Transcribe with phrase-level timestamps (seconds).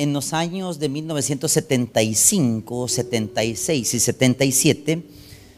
[0.00, 5.02] en los años de 1975, 76 y 77,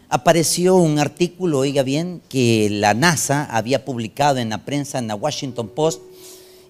[0.09, 5.15] apareció un artículo, oiga bien, que la NASA había publicado en la prensa, en la
[5.15, 6.03] Washington Post,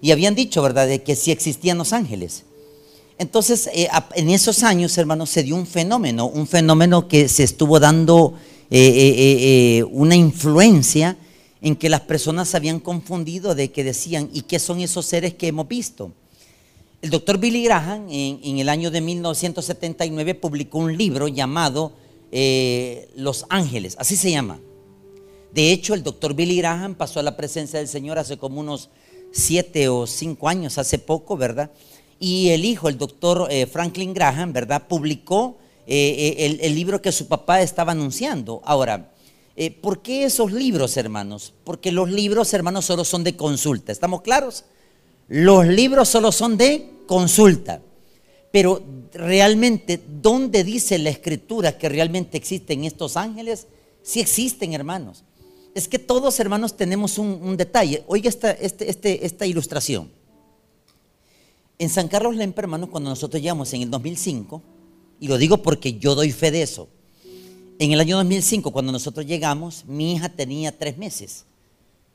[0.01, 2.43] y habían dicho, ¿verdad?, de que sí existían los ángeles.
[3.17, 7.79] Entonces, eh, en esos años, hermanos, se dio un fenómeno, un fenómeno que se estuvo
[7.79, 8.35] dando
[8.69, 11.17] eh, eh, una influencia
[11.59, 15.33] en que las personas se habían confundido de que decían, ¿y qué son esos seres
[15.33, 16.11] que hemos visto?
[17.03, 21.91] El doctor Billy Graham en, el año de 1979 publicó un libro llamado
[23.17, 24.61] Los Ángeles, así se llama.
[25.53, 28.89] De hecho, el doctor Billy Graham pasó a la presencia del Señor hace como unos
[29.33, 31.71] siete o cinco años, hace poco, ¿verdad?
[32.21, 34.87] Y el hijo, el doctor eh, Franklin Graham, ¿verdad?
[34.87, 38.61] Publicó eh, eh, el, libro que su papá estaba anunciando.
[38.63, 39.11] Ahora,
[39.81, 41.53] ¿por qué esos libros, hermanos?
[41.65, 43.91] Porque los libros, hermanos, solo son de consulta.
[43.91, 44.63] ¿Estamos claros?
[45.33, 47.81] Los libros solo son de consulta.
[48.51, 48.83] Pero
[49.13, 53.65] realmente, ¿dónde dice la escritura que realmente existen estos ángeles?
[54.03, 55.23] Sí existen, hermanos.
[55.73, 58.03] Es que todos, hermanos, tenemos un, detalle.
[58.05, 60.11] Oiga esta, este, este, esta ilustración.
[61.79, 64.61] En San Carlos Lempa, hermanos, cuando nosotros llegamos en el 2005,
[65.19, 66.89] y lo digo porque yo doy fe de eso,
[67.79, 71.45] en el año 2005, cuando nosotros llegamos, mi hija tenía tres meses.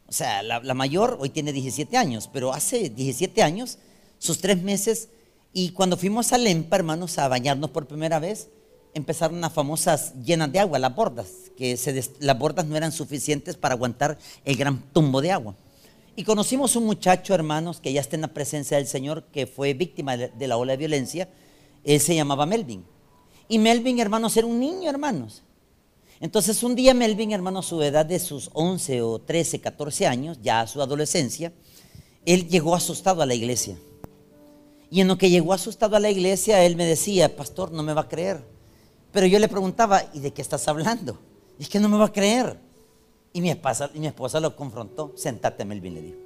[0.09, 3.79] O sea, la, mayor hoy tiene 17 años, pero hace 17 años,
[4.19, 5.11] sus tres meses,
[5.53, 8.49] y cuando fuimos a Lempa, hermanos, a bañarnos por primera vez,
[8.95, 11.29] empezaron las famosas llenas de agua, las bordas,
[11.59, 11.79] que
[12.21, 15.55] las bordas no eran suficientes para aguantar el gran tumbo de agua.
[16.17, 19.75] Y conocimos un muchacho, hermanos, que ya está en la presencia del Señor, que fue
[19.75, 21.29] víctima de la ola de violencia.
[21.85, 22.83] Él se llamaba Melvin.
[23.47, 25.43] Y Melvin, hermanos, era un niño, hermanos.
[26.21, 30.39] Entonces, un día Melvin, hermanos, a su edad de sus 11 o 13, 14 años,
[30.43, 31.53] ya a su adolescencia,
[32.27, 33.77] él llegó asustado a la iglesia.
[34.91, 37.93] Y en lo que llegó asustado a la iglesia, él me decía, pastor, no me
[37.93, 38.43] va a creer.
[39.13, 41.19] Pero yo le preguntaba, ¿y de qué estás hablando?
[41.59, 42.59] Y es que no me va a creer.
[43.33, 45.13] Y mi esposa, y mi esposa lo confrontó.
[45.17, 46.19] Sentate, Melvin, le dijo.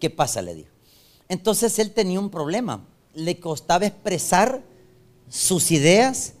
[0.00, 0.42] ¿Qué pasa?
[0.42, 0.70] Le dijo.
[1.28, 2.84] Entonces él tenía un problema.
[3.14, 4.62] Le costaba expresar
[5.28, 6.34] sus ideas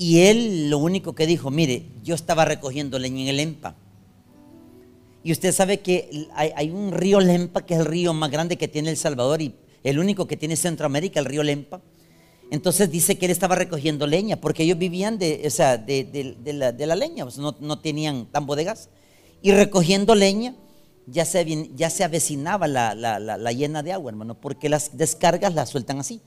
[0.00, 3.76] y él lo único que dijo, mire, yo estaba recogiendo leña en el EMPA.
[5.22, 8.66] Y usted sabe que hay, un río Lempa, que es el río más grande que
[8.66, 11.82] tiene El Salvador y el único que tiene Centroamérica, el río Lempa.
[12.50, 17.26] Entonces dice que él estaba recogiendo leña, porque ellos vivían de, o de, la, leña,
[17.36, 18.88] no, no, tenían tan bodegas
[19.42, 20.54] y recogiendo leña,
[21.08, 25.98] ya se, ya se avecinaba la, llena de agua, hermano, porque las descargas las sueltan
[25.98, 26.22] así.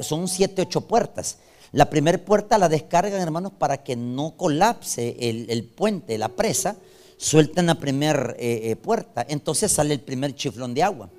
[0.00, 1.36] son siete, ocho puertas.
[1.74, 6.76] La primera puerta la descargan, hermanos, para que no colapse el, puente, la presa,
[7.16, 11.10] sueltan la primera eh, eh, puerta, entonces sale el primer chiflón de agua.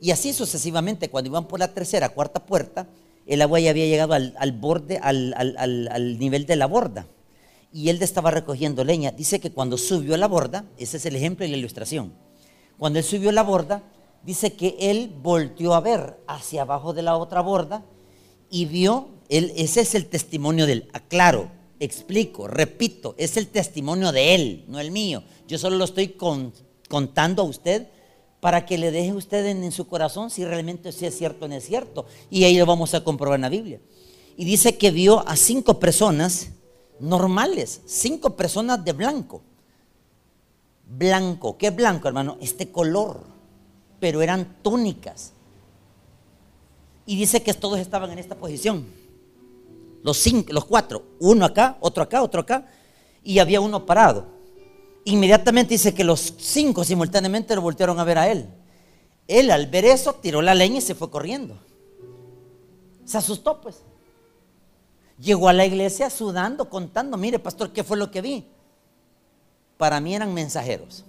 [0.00, 2.88] Y así sucesivamente, cuando iban por la tercera, cuarta puerta,
[3.28, 7.06] el agua ya había llegado al, borde, al, nivel de la borda
[7.72, 9.12] y él estaba recogiendo leña.
[9.12, 12.12] Dice que cuando subió a la borda, ese es el ejemplo y la ilustración,
[12.76, 13.84] cuando él subió a la borda,
[14.24, 17.84] dice que él volteó a ver hacia abajo de la otra borda
[18.50, 24.12] y vio, él, ese es el testimonio de él, aclaro, explico, repito, es el testimonio
[24.12, 25.22] de él, no el mío.
[25.48, 26.16] Yo solo lo estoy
[26.88, 27.86] contando a usted
[28.40, 31.64] para que le deje usted en, su corazón si realmente es cierto o no es
[31.64, 32.06] cierto.
[32.28, 33.80] Y ahí lo vamos a comprobar en la Biblia.
[34.36, 36.48] Y dice que vio a cinco personas
[36.98, 39.42] normales, cinco personas de blanco.
[40.86, 42.36] Blanco, ¿qué blanco, hermano?
[42.40, 43.22] Este color,
[44.00, 45.32] pero eran túnicas.
[47.06, 48.99] Y dice que todos estaban en esta posición.
[50.02, 52.66] Los cinco, los cuatro, uno acá, otro acá, otro acá,
[53.22, 54.26] y había uno parado.
[55.04, 58.48] Inmediatamente dice que los cinco simultáneamente lo voltearon a ver a él.
[59.28, 61.58] Él al ver eso tiró la leña y se fue corriendo.
[63.04, 63.82] Se asustó pues.
[65.18, 68.46] Llegó a la iglesia sudando, contando, mire pastor, ¿qué fue lo que vi?
[69.76, 71.04] Para mí eran mensajeros.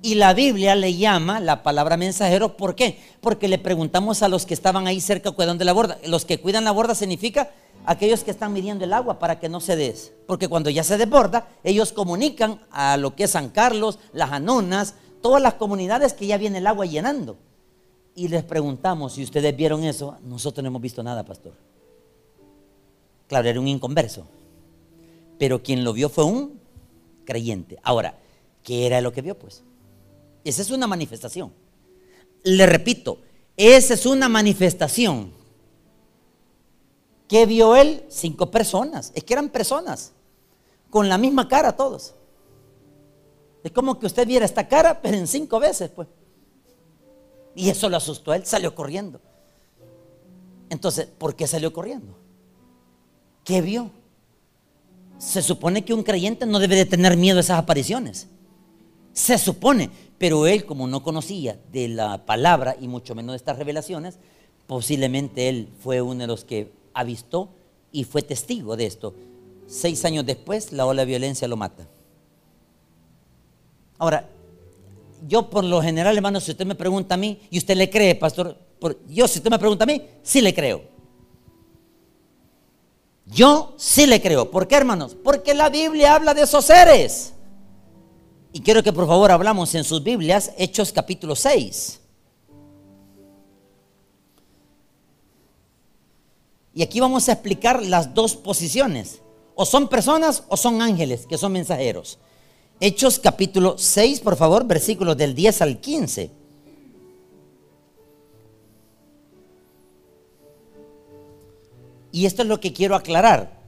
[0.00, 3.00] Y la Biblia le llama la palabra mensajero, ¿por qué?
[3.20, 5.98] Porque le preguntamos a los que estaban ahí cerca cuidando la borda.
[6.06, 7.50] Los que cuidan la borda significa
[7.88, 10.12] aquellos que están midiendo el agua para que no se des.
[10.26, 14.94] Porque cuando ya se desborda, ellos comunican a lo que es San Carlos, las Anonas,
[15.22, 17.38] todas las comunidades que ya viene el agua llenando.
[18.14, 20.18] Y les preguntamos si ustedes vieron eso.
[20.22, 21.54] Nosotros no hemos visto nada, pastor.
[23.26, 24.26] Claro, era un inconverso.
[25.38, 26.60] Pero quien lo vio fue un
[27.24, 27.78] creyente.
[27.82, 28.18] Ahora,
[28.62, 29.38] ¿qué era lo que vio?
[29.38, 29.62] Pues
[30.44, 31.54] esa es una manifestación.
[32.42, 33.22] Le repito,
[33.56, 35.37] esa es una manifestación.
[37.28, 38.04] ¿Qué vio él?
[38.08, 39.12] Cinco personas.
[39.14, 40.12] Es que eran personas.
[40.90, 42.14] Con la misma cara todos.
[43.62, 46.08] Es como que usted viera esta cara, pero en cinco veces, pues.
[47.54, 49.20] Y eso lo asustó a él, salió corriendo.
[50.70, 52.16] Entonces, ¿por qué salió corriendo?
[53.44, 53.90] ¿Qué vio?
[55.18, 58.28] Se supone que un creyente no debe de tener miedo a esas apariciones.
[59.12, 63.58] Se supone, pero él como no conocía de la palabra y mucho menos de estas
[63.58, 64.18] revelaciones,
[64.66, 67.50] posiblemente él fue uno de los que avistó
[67.92, 69.14] y fue testigo de esto.
[69.66, 71.86] Seis años después, la ola de violencia lo mata.
[73.98, 74.28] Ahora,
[75.26, 78.14] yo por lo general, hermano, si usted me pregunta a mí, y usted le cree,
[78.14, 78.56] pastor,
[79.08, 80.82] yo si usted me pregunta a mí, sí le creo.
[83.26, 84.50] Yo sí le creo.
[84.50, 85.16] ¿Por qué, hermanos?
[85.22, 87.34] Porque la Biblia habla de esos seres.
[88.52, 92.00] Y quiero que por favor hablamos en sus Biblias, Hechos capítulo 6.
[96.78, 99.20] Y aquí vamos a explicar las dos posiciones.
[99.56, 102.20] O son personas o son ángeles, que son mensajeros.
[102.78, 106.30] Hechos capítulo 6, por favor, versículos del 10 al 15.
[112.12, 113.58] Y esto es lo que quiero aclarar.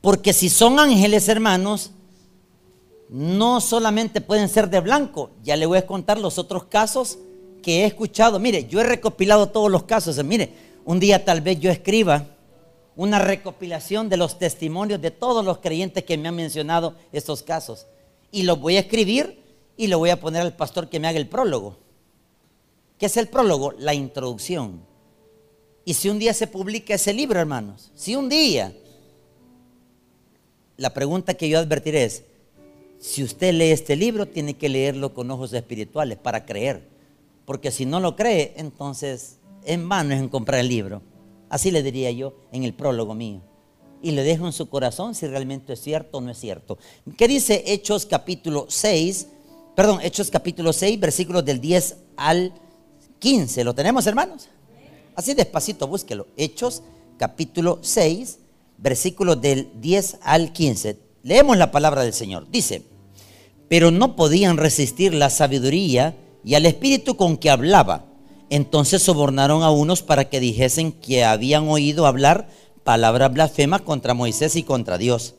[0.00, 1.90] Porque si son ángeles, hermanos,
[3.10, 5.30] no solamente pueden ser de blanco.
[5.44, 7.18] Ya le voy a contar los otros casos
[7.62, 8.38] que he escuchado.
[8.38, 10.24] Mire, yo he recopilado todos los casos.
[10.24, 10.54] Mire,
[10.86, 12.28] un día tal vez yo escriba
[12.96, 17.86] una recopilación de los testimonios de todos los creyentes que me han mencionado estos casos.
[18.32, 19.42] Y los voy a escribir
[19.76, 21.76] y lo voy a poner al pastor que me haga el prólogo.
[22.98, 23.72] ¿Qué es el prólogo?
[23.72, 24.80] La introducción.
[25.84, 28.74] Y si un día se publica ese libro, hermanos, si un día,
[30.78, 32.24] la pregunta que yo advertiré es,
[32.98, 36.88] si usted lee este libro, tiene que leerlo con ojos espirituales para creer.
[37.44, 41.02] Porque si no lo cree, entonces en vano es en comprar el libro.
[41.48, 43.40] Así le diría yo en el prólogo mío.
[44.02, 46.78] Y le dejo en su corazón si realmente es cierto o no es cierto.
[47.16, 49.28] ¿Qué dice Hechos capítulo 6?
[49.74, 52.52] Perdón, Hechos capítulo 6, versículos del 10 al
[53.18, 53.64] 15.
[53.64, 54.48] ¿Lo tenemos, hermanos?
[55.14, 56.26] Así despacito, búsquelo.
[56.36, 56.82] Hechos
[57.18, 58.38] capítulo 6,
[58.78, 60.98] versículos del 10 al 15.
[61.22, 62.46] Leemos la palabra del Señor.
[62.50, 62.82] Dice,
[63.68, 68.04] pero no podían resistir la sabiduría y al espíritu con que hablaba.
[68.50, 72.48] Entonces sobornaron a unos para que dijesen que habían oído hablar
[72.84, 75.34] palabras blasfemas contra Moisés y contra Dios.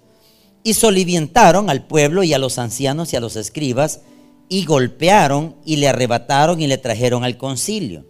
[0.63, 4.01] Y solivientaron al pueblo y a los ancianos y a los escribas
[4.49, 8.05] y golpearon y le arrebataron y le trajeron al concilio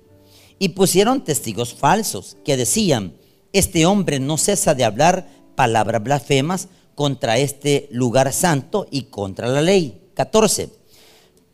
[0.60, 3.14] y pusieron testigos falsos que decían,
[3.54, 9.62] este hombre no cesa de hablar palabras blasfemas contra este lugar santo y contra la
[9.62, 10.10] ley.
[10.16, 10.70] 14.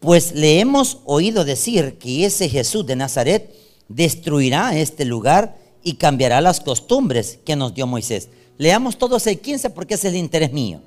[0.04, 3.56] Pues le hemos oído decir que ese Jesús de Nazaret
[3.88, 8.28] destruirá este lugar y cambiará las costumbres que nos dio Moisés.
[8.58, 10.82] Leamos todos el 15 porque ese es el interés mío.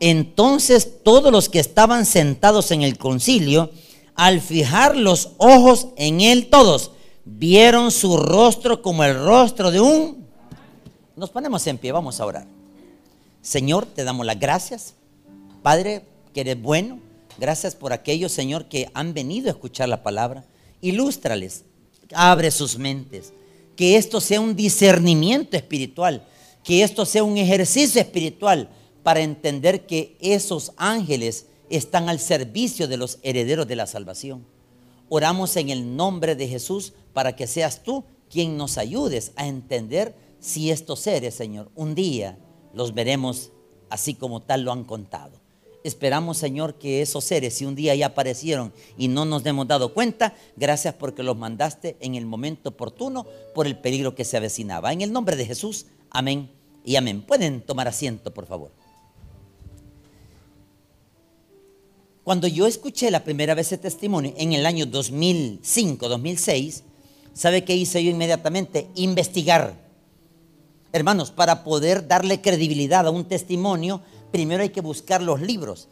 [0.00, 3.70] Entonces todos los que estaban sentados en el concilio,
[4.16, 6.90] al fijar los ojos en él todos,
[7.24, 10.26] vieron su rostro como el rostro de un...
[11.14, 12.48] Nos ponemos en pie, vamos a orar.
[13.40, 14.94] Señor, te damos las gracias.
[15.62, 17.06] Padre, que eres bueno.
[17.38, 20.44] Gracias por aquellos, Señor, que han venido a escuchar la palabra.
[20.80, 21.64] Ilústrales,
[22.12, 23.32] abre sus mentes.
[23.76, 26.26] Que esto sea un discernimiento espiritual.
[26.64, 28.68] Que esto sea un ejercicio espiritual
[29.02, 34.44] para entender que esos ángeles están al servicio de los herederos de la salvación.
[35.08, 40.14] Oramos en el nombre de Jesús para que seas tú quien nos ayudes a entender
[40.40, 42.38] si estos seres, Señor, un día
[42.74, 43.50] los veremos
[43.90, 45.37] así como tal lo han contado.
[45.88, 49.94] Esperamos, Señor, que esos seres, si un día ya aparecieron y no nos hemos dado
[49.94, 54.92] cuenta, gracias porque los mandaste en el momento oportuno por el peligro que se avecinaba.
[54.92, 56.50] En el nombre de Jesús, amén
[56.84, 57.22] y amén.
[57.22, 58.70] Pueden tomar asiento, por favor.
[62.22, 66.84] Cuando yo escuché la primera vez ese testimonio en el año 2005, 2006,
[67.32, 68.88] ¿sabe qué hice yo inmediatamente?
[68.94, 69.88] Investigar.
[70.92, 75.88] Hermanos, para poder darle credibilidad a un testimonio, primero hay que buscar los libros.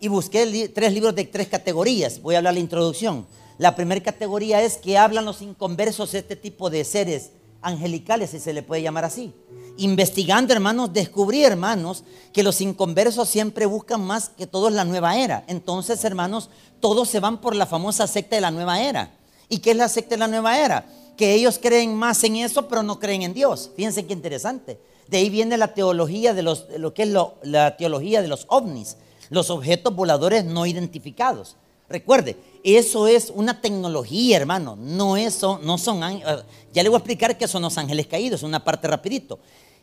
[0.00, 2.22] Y busqué tres libros de tres categorías.
[2.22, 3.26] Voy a hablar la introducción.
[3.58, 7.30] La primera categoría es que hablan los inconversos, este tipo de seres
[7.60, 9.34] angelicales, si se le puede llamar así.
[9.76, 15.44] Investigando, hermanos, descubrí, hermanos, que los inconversos siempre buscan más que todos la nueva era.
[15.48, 19.12] Entonces, hermanos, todos se van por la famosa secta de la nueva era.
[19.48, 20.86] ¿Y qué es la secta de la nueva era?
[21.16, 23.70] Que ellos creen más en eso, pero no creen en Dios.
[23.74, 24.78] Fíjense qué interesante.
[25.08, 27.08] De ahí viene la teología de los, lo que es
[27.42, 28.96] la teología de los ovnis,
[29.30, 31.56] los objetos voladores no identificados.
[31.88, 34.76] Recuerde, eso es una tecnología, hermano.
[34.76, 36.44] No, eso, no son ángeles.
[36.72, 39.38] Ya le voy a explicar qué son los ángeles caídos, una parte rapidito.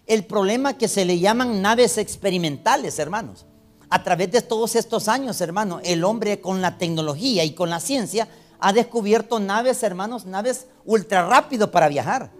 [0.05, 3.45] El problema que se le llaman naves experimentales, hermanos.
[3.89, 7.79] A través de todos estos años, hermano, el hombre con la tecnología y con la
[7.79, 8.27] ciencia
[8.59, 12.31] ha descubierto naves, hermanos, naves ultra rápido para viajar.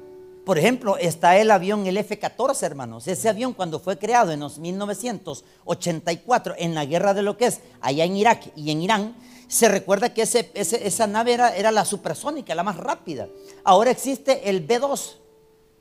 [0.46, 3.08] Por ejemplo, está el avión, el F-14, hermanos.
[3.08, 7.62] Ese avión cuando fue creado en los 1984, en la guerra de lo que es
[7.82, 9.16] allá en Irak y en Irán,
[9.48, 13.28] se recuerda que esa nave era, era, la supersónica, la más rápida.
[13.64, 15.16] Ahora existe el B-2,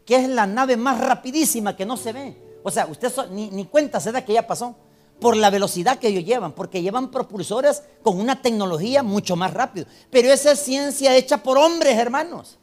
[0.07, 2.35] que es la nave más rapidísima que no se ve.
[2.63, 4.75] O sea, usted ni, ni, cuenta se da que ya pasó
[5.21, 9.87] por la velocidad que ellos llevan, porque llevan propulsores con una tecnología mucho más rápida.
[10.11, 12.59] Pero esa es ciencia hecha por hombres, hermanos.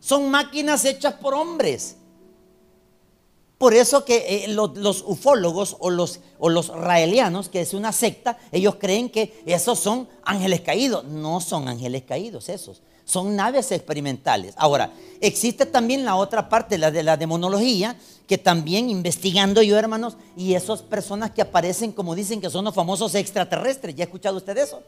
[0.00, 1.96] Son máquinas hechas por hombres.
[3.58, 8.38] Por eso que eh, los, ufólogos o los, o los raelianos, que es una secta,
[8.52, 11.04] ellos creen que esos son ángeles caídos.
[11.04, 12.80] No son ángeles caídos esos.
[13.04, 14.54] Son naves experimentales.
[14.56, 20.16] Ahora, existe también la otra parte, la de la demonología, que también investigando yo, hermanos,
[20.38, 23.94] y esas personas que aparecen como dicen que son los famosos extraterrestres.
[23.94, 24.82] ¿Ya ha escuchado usted eso?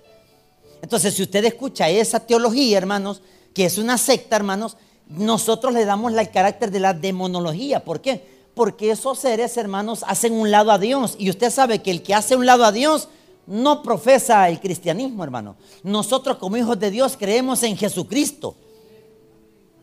[0.81, 3.21] Entonces, si usted escucha esa teología, hermanos,
[3.53, 4.79] que es una secta, hermanos,
[5.17, 7.85] nosotros le damos el carácter de la demonología.
[7.85, 8.25] ¿Por qué?
[8.55, 11.17] Porque esos seres, hermanos, hacen un lado a Dios.
[11.19, 13.09] Y usted sabe que el que hace un lado a Dios
[13.47, 15.57] no profesa el cristianismo, hermano.
[15.83, 18.55] Nosotros como hijos de Dios creemos en Jesucristo.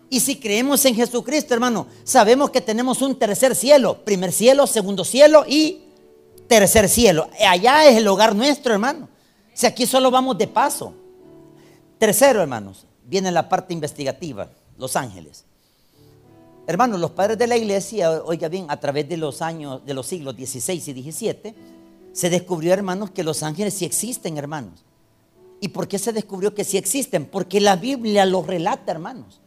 [0.09, 4.03] Y si creemos en Jesucristo, hermano, sabemos que tenemos un tercer cielo.
[4.03, 5.83] Primer cielo, segundo cielo y
[6.47, 7.29] tercer cielo.
[7.47, 9.07] Allá es el hogar nuestro, hermano.
[9.53, 10.93] Si aquí solo vamos de paso.
[11.99, 15.45] Tercero, hermanos, viene la parte investigativa los ángeles.
[16.65, 20.07] Hermanos, los padres de la iglesia, oiga bien, a través de los años, de los
[20.07, 21.55] siglos XVI y XVII,
[22.13, 24.83] se descubrió, hermanos, que los ángeles sí existen, hermanos.
[25.61, 27.25] ¿Y por qué se descubrió que sí existen?
[27.25, 29.41] Porque la Biblia los relata, hermanos.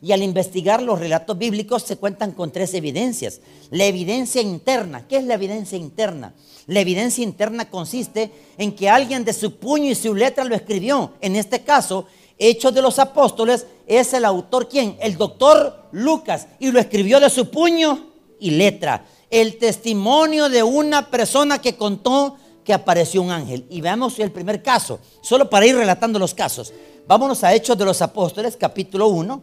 [0.00, 3.40] Y al investigar los relatos bíblicos se cuentan con tres evidencias.
[3.70, 5.06] La evidencia interna.
[5.08, 6.32] ¿Qué es la evidencia interna?
[6.66, 11.14] La evidencia interna consiste en que alguien de su puño y su letra lo escribió.
[11.20, 12.06] En este caso,
[12.38, 14.96] Hechos de los Apóstoles es el autor, ¿quién?
[15.00, 16.46] El doctor Lucas.
[16.60, 18.06] Y lo escribió de su puño
[18.38, 19.06] y letra.
[19.30, 23.66] El testimonio de una persona que contó que apareció un ángel.
[23.70, 26.72] Y veamos el primer caso, solo para ir relatando los casos.
[27.06, 29.42] Vámonos a Hechos de los Apóstoles, capítulo 1.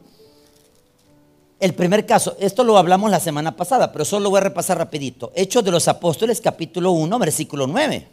[1.60, 4.78] El primer caso, esto lo hablamos la semana pasada, pero solo lo voy a repasar
[4.78, 5.32] rapidito.
[5.34, 8.08] Hechos de los Apóstoles, capítulo 1, versículo 9.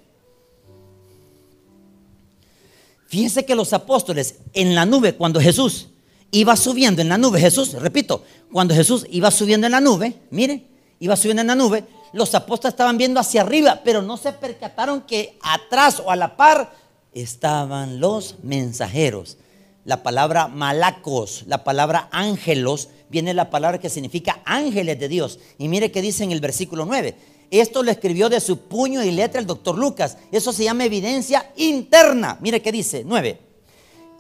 [3.13, 5.89] Fíjense que los apóstoles en la nube, cuando Jesús
[6.33, 10.67] iba subiendo en la nube, Jesús, repito, cuando Jesús iba subiendo en la nube, mire,
[10.99, 15.03] iba subiendo en la nube, los apóstoles estaban viendo hacia arriba, pero no se percataron
[15.03, 16.75] que atrás o a la par
[17.13, 19.37] estaban los mensajeros.
[19.85, 25.39] La palabra malacos, la palabra ángelos, viene la palabra que significa ángeles de Dios.
[25.59, 27.15] Y mire que dice en el versículo 9,
[27.51, 30.17] esto lo escribió de su puño y letra el doctor Lucas.
[30.31, 32.39] Eso se llama evidencia interna.
[32.41, 33.52] Mire qué dice, 9.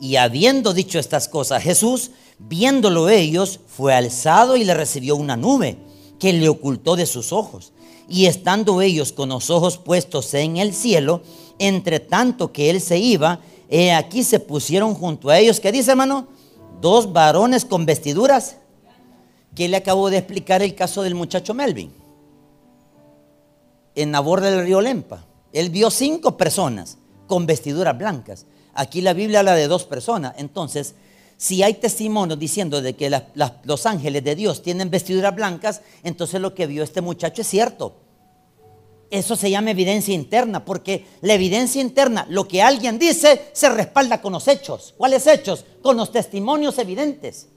[0.02, 5.76] Y habiendo dicho estas cosas, Jesús, viéndolo ellos, fue alzado y le recibió una nube
[6.18, 7.72] que le ocultó de sus ojos.
[8.08, 11.22] Y estando ellos con los ojos puestos en el cielo,
[11.60, 15.92] entre tanto que él se iba, he aquí se pusieron junto a ellos, ¿qué dice
[15.92, 16.26] hermano?
[16.80, 18.56] Dos varones con vestiduras.
[19.54, 21.92] Que le acabo de explicar el caso del muchacho Melvin
[23.94, 25.24] en la borda del río Lempa.
[25.52, 28.46] Él vio cinco personas con vestiduras blancas.
[28.74, 30.34] Aquí la Biblia habla de dos personas.
[30.38, 30.94] Entonces,
[31.36, 33.10] si hay testimonios diciendo de que
[33.64, 37.96] los ángeles de Dios tienen vestiduras blancas, entonces lo que vio este muchacho es cierto.
[39.10, 44.22] Eso se llama evidencia interna, porque la evidencia interna, lo que alguien dice, se respalda
[44.22, 44.94] con los hechos.
[44.96, 45.64] ¿Cuáles hechos?
[45.82, 47.48] Con los testimonios evidentes.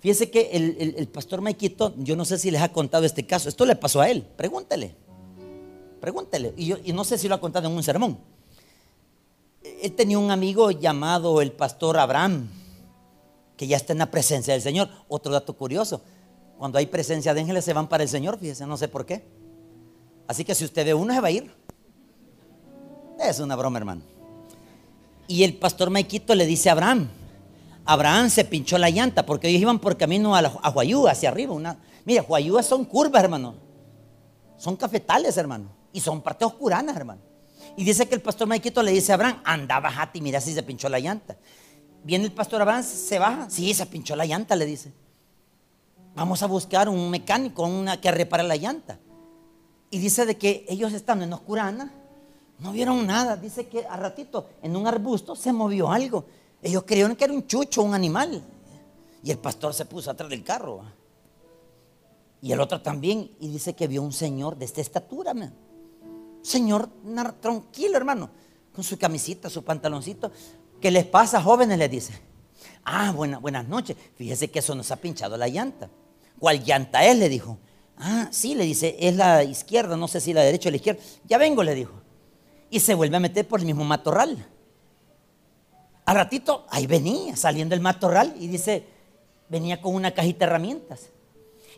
[0.00, 3.66] Fíjese que el, pastor Maikito, yo no sé si les ha contado este caso, esto
[3.66, 4.94] le pasó a él, pregúntele,
[6.00, 8.18] pregúntele, y, yo, y no sé si lo ha contado en un sermón.
[9.62, 12.48] Él tenía un amigo llamado el pastor Abraham,
[13.56, 14.88] que ya está en la presencia del Señor.
[15.08, 16.00] Otro dato curioso,
[16.58, 19.24] cuando hay presencia de ángeles se van para el Señor, fíjese, no sé por qué.
[20.26, 21.50] Así que si usted ve uno se va a ir.
[23.18, 24.02] Es una broma, hermano.
[25.26, 27.08] Y el pastor Maikito le dice a Abraham,
[27.84, 30.48] Abraham se pinchó la llanta porque ellos iban por camino a, la,
[31.08, 31.54] hacia arriba.
[31.54, 33.54] Una, mira, Huayúa son curvas, hermano.
[34.56, 35.70] Son cafetales, hermano.
[35.92, 37.22] Y son partes oscuranas, hermano.
[37.78, 40.52] Y dice que el pastor Maikito le dice a Abraham, anda, bajate y mira si
[40.52, 41.36] se pinchó la llanta.
[42.02, 43.48] Viene el pastor Abraham, se baja.
[43.48, 44.92] Sí, se pinchó la llanta, le dice.
[46.16, 48.98] Vamos a buscar un mecánico una, que repare la llanta.
[49.90, 51.92] Y dice de que ellos estando en oscurana,
[52.58, 53.36] no vieron nada.
[53.36, 56.24] Dice que a ratito en un arbusto se movió algo.
[56.60, 58.42] Ellos creyeron que era un chucho, un animal.
[59.22, 60.82] Y el pastor se puso atrás del carro.
[62.42, 63.30] Y el otro también.
[63.38, 65.32] Y dice que vio un señor de esta estatura.
[66.42, 66.88] Señor
[67.40, 68.30] tranquilo, hermano.
[68.74, 70.30] Con su camisita, su pantaloncito.
[70.80, 71.78] ¿Qué les pasa, jóvenes?
[71.78, 72.12] Les dice.
[72.84, 73.96] Ah, buenas noches.
[74.16, 75.90] Fíjese que eso nos ha pinchado la llanta.
[76.38, 77.16] ¿Cuál llanta es?
[77.18, 77.58] Le dijo.
[77.98, 81.02] Ah, sí, le dice, es la izquierda, no sé si la derecha o la izquierda.
[81.24, 81.94] Ya vengo, le dijo.
[82.70, 84.46] Y se vuelve a meter por el mismo matorral.
[86.04, 88.86] Al ratito, ahí venía, saliendo el matorral y dice,
[89.48, 91.08] venía con una cajita de herramientas.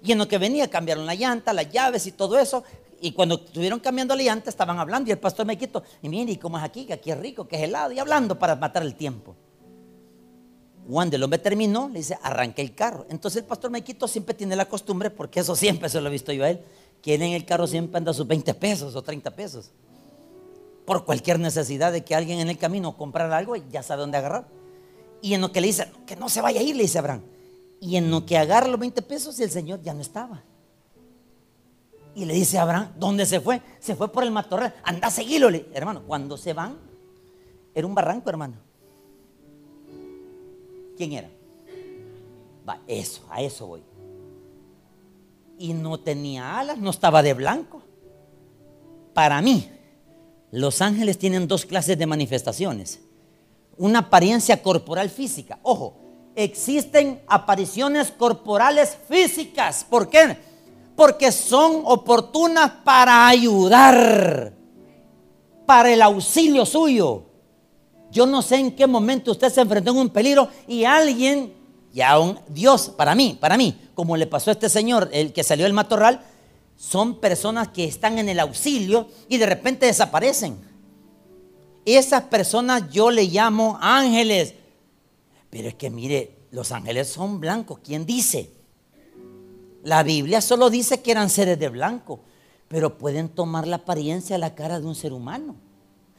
[0.03, 2.63] Y en lo que venía cambiaron la llanta, las llaves y todo eso.
[3.01, 6.33] Y cuando estuvieron cambiando la llanta estaban hablando y el pastor me quitó, y mire,
[6.33, 6.85] ¿y cómo es aquí?
[6.85, 9.35] Que aquí es rico, que es helado, y hablando para matar el tiempo.
[10.89, 13.07] Cuando el hombre terminó, le dice, arranque el carro.
[13.09, 16.33] Entonces el pastor Mequito siempre tiene la costumbre, porque eso siempre se lo he visto
[16.33, 16.61] yo a él,
[17.01, 19.71] que en el carro siempre anda sus 20 pesos o 30 pesos.
[20.85, 24.49] Por cualquier necesidad de que alguien en el camino comprara algo, ya sabe dónde agarrar.
[25.23, 27.23] Y en lo que le dice, que no se vaya a ir, le dice Abraham.
[27.81, 30.43] Y en lo que agarra los 20 pesos y el Señor ya no estaba.
[32.15, 33.63] Y le dice a Abraham, ¿dónde se fue?
[33.79, 34.75] Se fue por el matorral.
[34.83, 35.49] Anda a seguirlo.
[35.73, 36.77] Hermano, cuando se van,
[37.75, 38.57] era un barranco, hermano.
[40.97, 41.31] ¿Quién era?
[42.69, 43.83] Va, eso, a eso voy.
[45.59, 47.83] Y no tenía alas, no estaba de blanco.
[49.15, 49.71] Para mí,
[50.51, 53.01] los ángeles tienen dos clases de manifestaciones.
[53.77, 55.59] Una apariencia corporal física.
[55.63, 55.97] Ojo,
[56.35, 59.85] existen apariciones corporales físicas.
[59.89, 60.37] ¿Por qué?
[61.01, 64.53] Porque son oportunas para ayudar,
[65.65, 67.25] para el auxilio suyo.
[68.11, 71.55] Yo no sé en qué momento usted se enfrentó en un peligro y alguien,
[71.95, 75.43] y aún Dios, para mí, para mí, como le pasó a este señor, el que
[75.43, 76.21] salió del matorral,
[76.77, 80.61] son personas que están en el auxilio y de repente desaparecen.
[81.87, 84.53] Esas personas yo le llamo ángeles.
[85.49, 87.79] Pero es que mire, los ángeles son blancos.
[87.83, 88.60] ¿Quién dice?
[89.83, 92.21] La Biblia solo dice que eran seres de blanco,
[92.69, 95.57] pero pueden tomar la apariencia, la cara de un ser humano.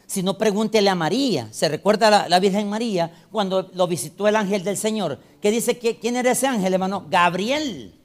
[0.08, 1.48] Si no, pregúntele a María.
[1.51, 5.20] ¿Se recuerda la, la, Virgen María cuando lo visitó el ángel del Señor?
[5.39, 7.08] Que dice, que, ¿quién era ese ángel, hermano?
[7.10, 7.96] Gabriel.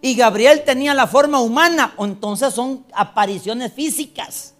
[0.00, 4.54] Y Gabriel tenía la forma humana, entonces son apariciones físicas.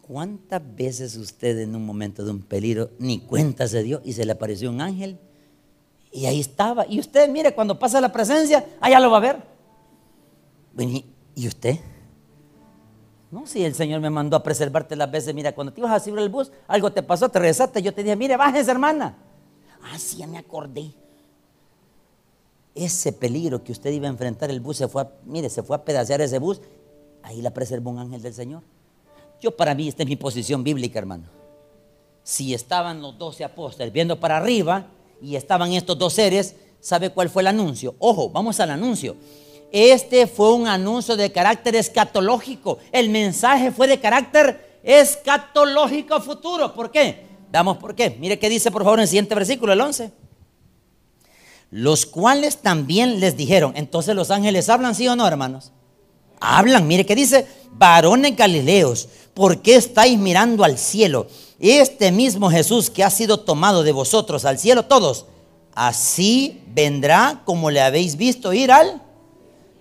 [0.00, 4.24] ¿Cuántas veces usted en un momento de un peligro ni cuenta se dio y se
[4.24, 5.18] le apareció un ángel?
[6.16, 6.86] Y ahí estaba.
[6.88, 9.42] Y usted, mire, cuando pasa la presencia, allá lo va a ver.
[11.34, 11.78] ¿Y usted?
[13.30, 16.00] No, si el Señor me mandó a preservarte las veces, mira, cuando te ibas a
[16.02, 19.14] subir el bus, algo te pasó, te regresaste, yo te dije, mire, bájese, hermana.
[19.82, 20.90] Ah, sí, ya me acordé.
[22.74, 25.76] Ese peligro que usted iba a enfrentar, el bus se fue, a, mire, se fue
[25.76, 26.62] a pedacear ese bus,
[27.22, 28.62] ahí la preservó un ángel del Señor.
[29.38, 31.24] Yo para mí, esta es mi posición bíblica, hermano.
[32.22, 34.86] Si estaban los doce apóstoles viendo para arriba
[35.20, 37.94] y estaban estos dos seres, ¿sabe cuál fue el anuncio?
[37.98, 39.16] Ojo, vamos al anuncio.
[39.72, 42.78] Este fue un anuncio de carácter escatológico.
[42.92, 46.72] El mensaje fue de carácter escatológico futuro.
[46.72, 47.26] ¿Por qué?
[47.50, 48.16] Damos por qué.
[48.18, 50.12] Mire qué dice por favor en el siguiente versículo, el 11.
[51.70, 55.72] Los cuales también les dijeron, entonces los ángeles hablan, sí o no, hermanos.
[56.40, 61.26] Hablan, mire qué dice, varones galileos, ¿por qué estáis mirando al cielo?
[61.58, 65.26] Este mismo Jesús que ha sido tomado de vosotros al cielo, todos,
[65.74, 69.02] así vendrá como le habéis visto ir al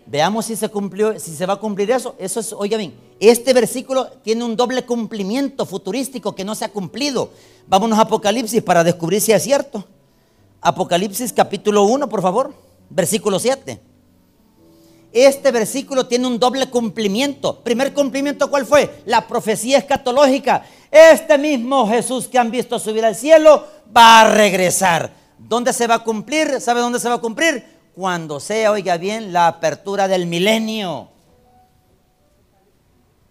[0.07, 2.15] Veamos si se cumplió, si se va a cumplir eso.
[2.19, 6.71] Eso es, oiga bien, este versículo tiene un doble cumplimiento futurístico que no se ha
[6.71, 7.31] cumplido.
[7.67, 9.83] Vámonos a Apocalipsis para descubrir si es cierto.
[10.61, 12.53] Apocalipsis capítulo 1, por favor,
[12.89, 13.81] versículo 7.
[15.11, 17.63] Este versículo tiene un doble cumplimiento.
[17.63, 19.01] Primer cumplimiento, ¿cuál fue?
[19.05, 20.65] La profecía escatológica.
[20.95, 25.11] Este mismo Jesús que han visto subir al cielo va a regresar.
[25.37, 26.61] ¿Dónde se va a cumplir?
[26.61, 27.75] ¿Sabe dónde se va a cumplir?
[27.95, 31.07] cuando sea, oiga bien, la apertura del milenio.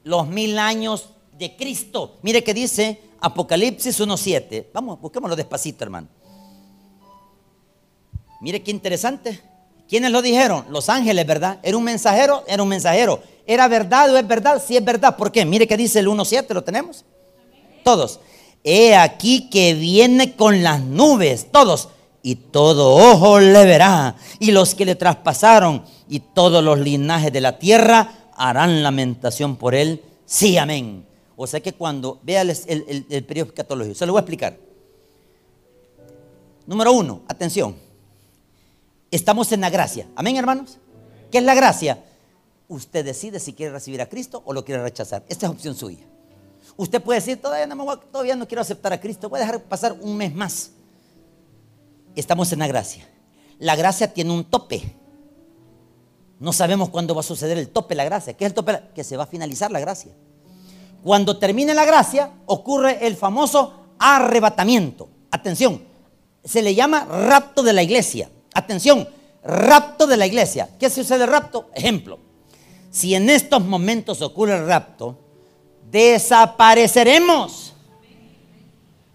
[0.04, 2.16] Los mil años de Cristo.
[2.22, 4.68] Mire que dice Apocalipsis 1.7.
[4.72, 6.08] Vamos, busquémoslo despacito, hermano.
[8.40, 9.40] Mire qué interesante.
[9.86, 10.64] ¿Quiénes lo dijeron?
[10.70, 11.58] Los ángeles, ¿verdad?
[11.62, 12.42] ¿Era un mensajero?
[12.46, 13.22] Era un mensajero.
[13.46, 14.62] ¿Era verdad o es verdad?
[14.66, 15.14] Sí es verdad.
[15.16, 15.44] ¿Por qué?
[15.44, 17.04] Mire que dice el 1.7, ¿lo tenemos?
[17.84, 18.18] Todos.
[18.64, 21.52] He aquí que viene con las nubes.
[21.52, 21.90] Todos
[22.26, 27.42] y todo ojo le verá, y los que le traspasaron, y todos los linajes de
[27.42, 30.02] la tierra harán lamentación por él.
[30.24, 31.04] Sí, amén.
[31.36, 34.56] O sea que cuando vea el, el, periodo escatológico, se lo voy a explicar.
[36.66, 37.76] Número uno, atención.
[39.10, 40.08] Estamos en la gracia.
[40.16, 40.78] Amén, hermanos.
[41.30, 42.02] ¿Qué es la gracia?
[42.68, 45.24] Usted decide si quiere recibir a Cristo o lo quiere rechazar.
[45.28, 46.06] Esta es opción suya.
[46.76, 49.62] Usted puede decir, todavía no, me todavía no quiero aceptar a Cristo, voy a dejar
[49.62, 50.70] pasar un mes más
[52.20, 53.06] estamos en la gracia.
[53.58, 54.82] La gracia tiene un tope.
[56.38, 58.34] No sabemos cuándo va a suceder el tope de la gracia.
[58.34, 58.80] ¿Qué es el tope?
[58.94, 60.12] Que se va a finalizar la gracia.
[61.02, 65.08] Cuando termine la gracia, ocurre el famoso arrebatamiento.
[65.30, 65.82] Atención,
[66.44, 68.30] Se le llama rapto de la iglesia.
[68.52, 69.08] Atención,
[69.42, 70.68] rapto de la iglesia.
[70.78, 71.70] ¿Qué sucede rapto?
[71.74, 72.18] Ejemplo.
[72.90, 75.23] Si en estos momentos ocurre el rapto,
[75.94, 77.72] desapareceremos.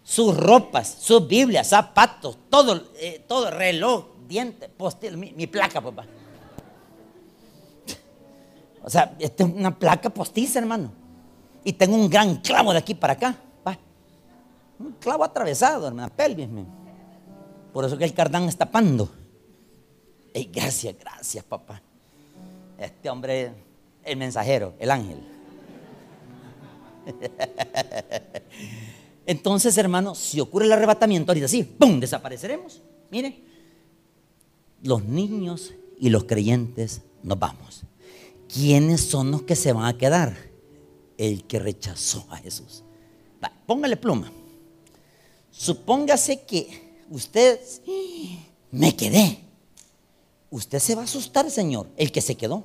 [0.02, 6.06] Sus ropas, sus Biblias, zapatos, todo, eh, todo, reloj, diente, postil, mi, placa, papá.
[8.82, 10.92] O sea, esta es una placa postiza, hermano.
[11.64, 13.36] Y tengo un gran clavo de aquí para acá.
[14.80, 16.48] Un clavo atravesado, hermano, pelvis.
[17.74, 19.10] Por eso que el cardán está tapando.
[20.34, 21.82] Ey, gracias, gracias, papá.
[22.78, 23.52] Este hombre,
[24.06, 25.39] el mensajero, el ángel.
[29.26, 32.00] Entonces, hermano, si ocurre el arrebatamiento, ahorita sí, ¡pum!
[32.00, 32.82] desapareceremos.
[33.12, 33.44] Mire,
[34.82, 37.84] los niños y los creyentes nos vamos.
[38.52, 40.36] ¿Quiénes son los que se van a quedar?
[41.18, 42.84] El que rechazó a Jesús.
[43.66, 44.32] póngale pluma.
[45.52, 47.60] Supóngase que usted
[48.72, 49.40] me quedé.
[50.50, 52.64] Usted se va a asustar, Señor, el que se quedó.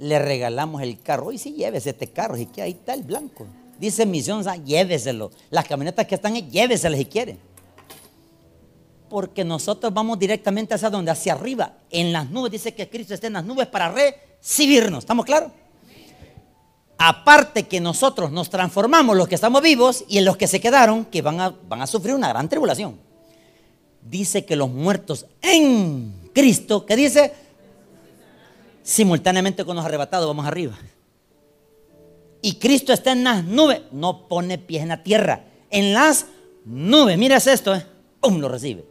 [0.00, 1.30] Le regalamos el carro.
[1.30, 3.46] Y sí, llévese este carro, y que ahí está el blanco.
[3.78, 5.30] Dice Misión, lléveselo.
[5.50, 7.38] Las camionetas que están ahí, lléveselas si quiere.
[9.08, 12.52] Porque nosotros vamos directamente hacia donde, hacia arriba, en las nubes.
[12.52, 15.00] Dice que Cristo está en las nubes para recibirnos.
[15.00, 15.52] ¿Estamos claros?
[17.02, 21.06] Aparte que nosotros nos transformamos los que estamos vivos y en los que se quedaron,
[21.06, 22.98] que van a, van a sufrir una gran tribulación.
[24.02, 27.32] Dice que los muertos en Cristo, ¿qué dice?
[28.90, 30.76] Simultáneamente con los arrebatados vamos arriba.
[32.42, 36.26] Y Cristo está en las nubes, no pone pies en la tierra, en las
[36.64, 37.16] nubes.
[37.16, 37.86] Mira esto, ¿eh?
[38.20, 38.40] ¡pum!
[38.40, 38.84] Lo recibe.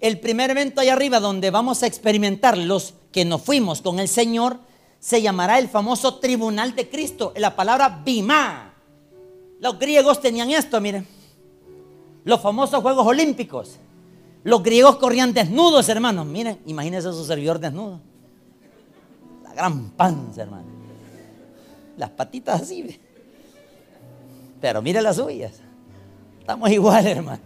[0.00, 4.08] El primer evento ahí arriba donde vamos a experimentar los que nos fuimos con el
[4.08, 4.58] Señor
[4.98, 8.74] se llamará el famoso tribunal de Cristo, la palabra bima.
[9.60, 11.06] Los griegos tenían esto, miren.
[12.24, 13.76] Los famosos Juegos Olímpicos.
[14.42, 16.26] Los griegos corrían desnudos, hermanos.
[16.26, 18.00] Miren, imagínense su servidor desnudo.
[19.54, 20.68] Gran panza, hermano.
[21.96, 23.00] Las patitas así.
[24.60, 25.52] Pero mire las suyas.
[26.40, 27.42] Estamos iguales, hermano.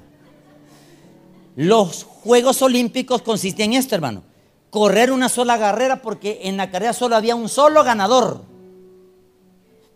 [1.56, 4.22] Los Juegos Olímpicos consisten en esto, hermano
[4.70, 8.42] correr una sola carrera porque en la carrera solo había un solo ganador.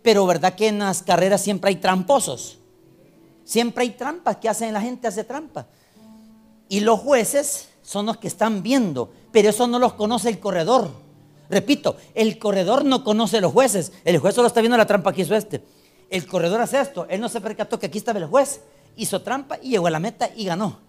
[0.01, 2.59] Pero verdad que en las carreras siempre hay tramposos.
[3.45, 5.67] Siempre hay trampas que hacen la gente hace trampa.
[6.69, 10.91] Y los jueces son los que están viendo, pero eso no los conoce el corredor.
[11.49, 13.91] Repito, el corredor no conoce a los jueces.
[14.05, 15.63] El juez solo está viendo la trampa que hizo este.
[16.09, 17.05] El corredor hace esto.
[17.09, 18.61] Él no se percató que aquí estaba el juez.
[18.95, 20.79] Hizo trampa y llegó a la meta y ganó.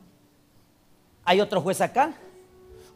[1.24, 2.14] Hay otro juez acá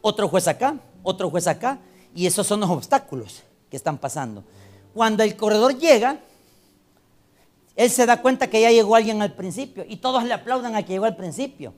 [0.01, 1.79] otro juez acá, otro juez acá,
[2.15, 4.43] y esos son los obstáculos que están pasando.
[4.93, 6.19] Cuando el corredor llega,
[7.75, 10.83] él se da cuenta que ya llegó alguien al principio y todos le aplaudan a
[10.83, 11.73] que llegó al principio.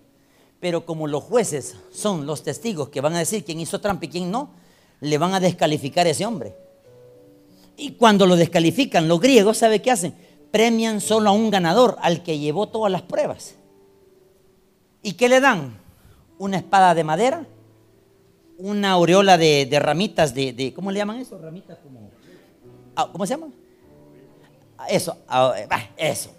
[0.59, 4.09] Pero como los jueces son los testigos que van a decir quién hizo trampa y
[4.09, 4.51] quién no,
[5.01, 6.55] le van a descalificar a ese hombre.
[7.75, 10.15] Y cuando lo descalifican, los griegos, ¿sabe qué hacen?
[10.51, 13.55] Premian solo a un ganador, al que llevó todas las pruebas.
[15.03, 15.79] ¿Y qué le dan?
[16.37, 17.45] Una espada de madera
[18.61, 21.37] una aureola de, ramitas de, ¿cómo le llaman eso?
[21.37, 22.09] Ramitas como,
[22.95, 23.47] ah, ¿cómo se llama?
[24.87, 25.53] Eso, ah,
[25.97, 26.31] eso.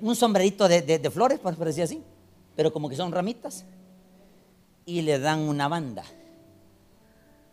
[0.00, 2.02] un sombrerito de, flores, por decir así,
[2.56, 3.64] pero como que son ramitas.
[4.84, 6.04] Y le dan una banda.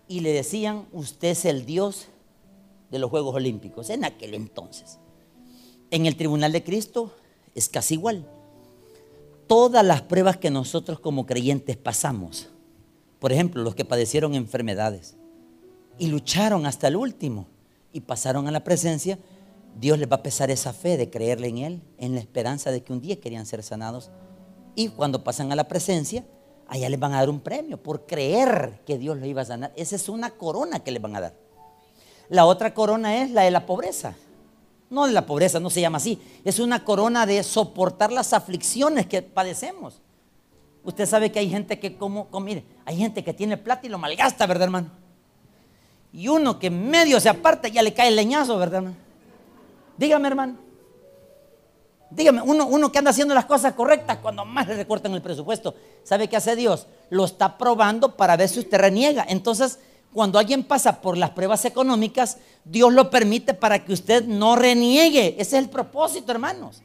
[0.07, 2.07] Y le decían, usted es el Dios
[2.91, 4.99] de los Juegos Olímpicos, en aquel entonces.
[5.91, 7.13] En el Tribunal de Cristo
[7.55, 8.29] es casi igual.
[9.47, 12.49] Todas las pruebas que nosotros como creyentes pasamos,
[13.19, 15.15] por ejemplo, los que padecieron enfermedades
[15.97, 17.47] y lucharon hasta el último
[17.93, 19.17] y pasaron a la presencia,
[19.79, 22.83] Dios les va a pesar esa fe de creerle en Él, en la esperanza de
[22.83, 24.09] que un día querían ser sanados.
[24.75, 26.25] Y cuando pasan a la presencia,
[26.67, 29.71] allá les van a dar un premio por creer que Dios los iba a sanar.
[29.75, 31.33] Esa es una corona que les van a dar.
[32.29, 34.15] La otra corona es la de la pobreza.
[34.89, 36.21] No de la pobreza, no se llama así.
[36.45, 40.01] Es una corona de soportar las aflicciones que padecemos.
[40.83, 43.97] Usted sabe que hay gente que como, mire, hay gente que tiene plata y lo
[43.97, 44.89] malgasta, ¿verdad, hermano?
[46.13, 48.95] Y uno que medio se aparta ya le cae el leñazo, ¿verdad, hermano?
[49.97, 50.66] Dígame, hermano.
[52.09, 55.75] Dígame, uno, uno que anda haciendo las cosas correctas cuando más le recortan el presupuesto,
[56.03, 56.87] ¿sabe qué hace Dios?
[57.09, 59.25] Lo está probando para ver si usted reniega.
[59.27, 59.79] Entonces,
[60.13, 65.35] cuando alguien pasa por las pruebas económicas, Dios lo permite para que usted no reniegue.
[65.37, 66.81] Ese es el propósito, hermanos.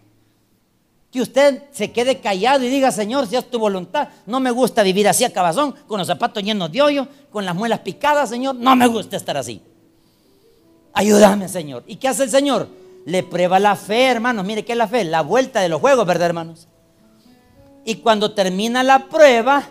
[1.11, 4.83] Que usted se quede callado y diga, Señor, si es tu voluntad, no me gusta
[4.83, 8.57] vivir así a cabazón, con los zapatos llenos de hoyo, con las muelas picadas, Señor,
[8.57, 9.63] no me gusta estar así.
[10.93, 11.85] Ayúdame, Señor.
[11.87, 12.69] ¿Y qué hace el Señor?
[13.05, 14.45] Le prueba la fe, hermanos.
[14.45, 15.05] Mire, ¿qué es la fe?
[15.05, 16.69] La vuelta de los juegos, ¿verdad, hermanos?
[17.85, 19.69] Y cuando termina la prueba,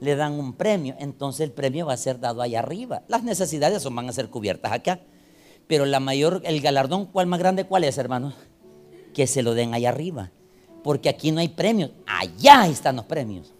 [0.00, 0.94] le dan un premio.
[0.98, 3.02] Entonces el premio va a ser dado allá arriba.
[3.08, 5.00] Las necesidades son, van a ser cubiertas acá.
[5.66, 8.34] Pero la mayor, el galardón, ¿cuál más grande cuál es, hermanos?
[9.14, 10.30] Que se lo den allá arriba.
[10.82, 11.92] Porque aquí no hay premios.
[12.06, 13.52] Allá están los premios.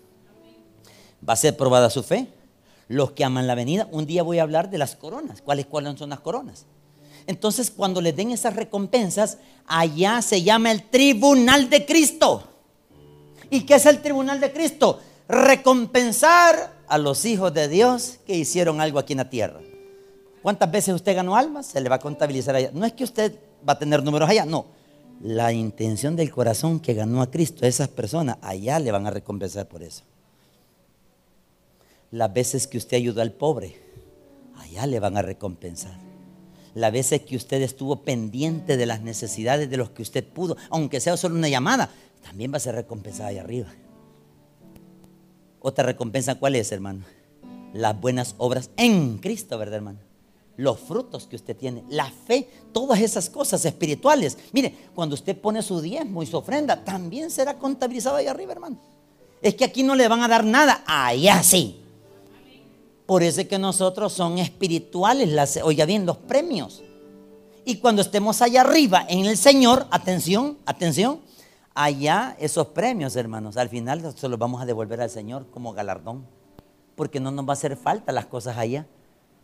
[1.26, 2.26] Va a ser probada su fe.
[2.88, 3.88] Los que aman la venida.
[3.92, 5.40] Un día voy a hablar de las coronas.
[5.40, 6.66] ¿Cuáles, cuáles son las coronas?
[7.26, 12.44] Entonces, cuando les den esas recompensas, allá se llama el tribunal de Cristo.
[13.50, 15.00] ¿Y qué es el tribunal de Cristo?
[15.28, 19.60] Recompensar a los hijos de Dios que hicieron algo aquí en la tierra.
[20.42, 21.66] ¿Cuántas veces usted ganó almas?
[21.66, 22.70] Se le va a contabilizar allá.
[22.72, 24.66] No es que usted va a tener números allá, no.
[25.22, 29.68] La intención del corazón que ganó a Cristo, esas personas, allá le van a recompensar
[29.68, 30.02] por eso.
[32.10, 33.76] Las veces que usted ayudó al pobre,
[34.56, 36.09] allá le van a recompensar.
[36.74, 41.00] Las veces que usted estuvo pendiente de las necesidades de los que usted pudo, aunque
[41.00, 41.90] sea solo una llamada,
[42.22, 43.68] también va a ser recompensada allá arriba.
[45.60, 47.04] Otra recompensa, ¿cuál es, hermano?
[47.72, 49.98] Las buenas obras en Cristo, ¿verdad, hermano?
[50.56, 54.36] Los frutos que usted tiene, la fe, todas esas cosas espirituales.
[54.52, 58.78] Mire, cuando usted pone su diezmo y su ofrenda, también será contabilizado allá arriba, hermano.
[59.42, 61.80] Es que aquí no le van a dar nada, allá sí.
[63.10, 66.84] Por eso es que nosotros son espirituales, las, oiga bien, los premios.
[67.64, 71.18] Y cuando estemos allá arriba en el Señor, atención, atención,
[71.74, 76.24] allá esos premios, hermanos, al final se los vamos a devolver al Señor como galardón.
[76.94, 78.86] Porque no nos va a hacer falta las cosas allá,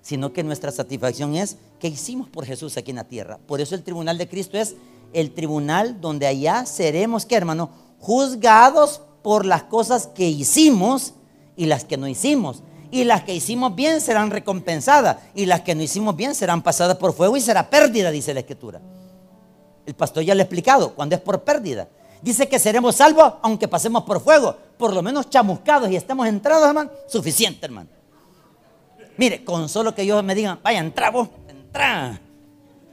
[0.00, 3.40] sino que nuestra satisfacción es que hicimos por Jesús aquí en la tierra.
[3.48, 4.76] Por eso el tribunal de Cristo es
[5.12, 7.70] el tribunal donde allá seremos, ¿qué hermano?
[7.98, 11.14] Juzgados por las cosas que hicimos
[11.56, 12.62] y las que no hicimos
[12.96, 16.96] y las que hicimos bien serán recompensadas y las que no hicimos bien serán pasadas
[16.96, 18.80] por fuego y será pérdida, dice la escritura.
[19.84, 21.88] El pastor ya le ha explicado, cuando es por pérdida.
[22.22, 26.66] Dice que seremos salvos aunque pasemos por fuego, por lo menos chamuscados y estemos entrados,
[26.66, 27.90] hermano, suficiente, hermano.
[29.18, 32.18] Mire, con solo que ellos me digan, vaya, entra vos, entra.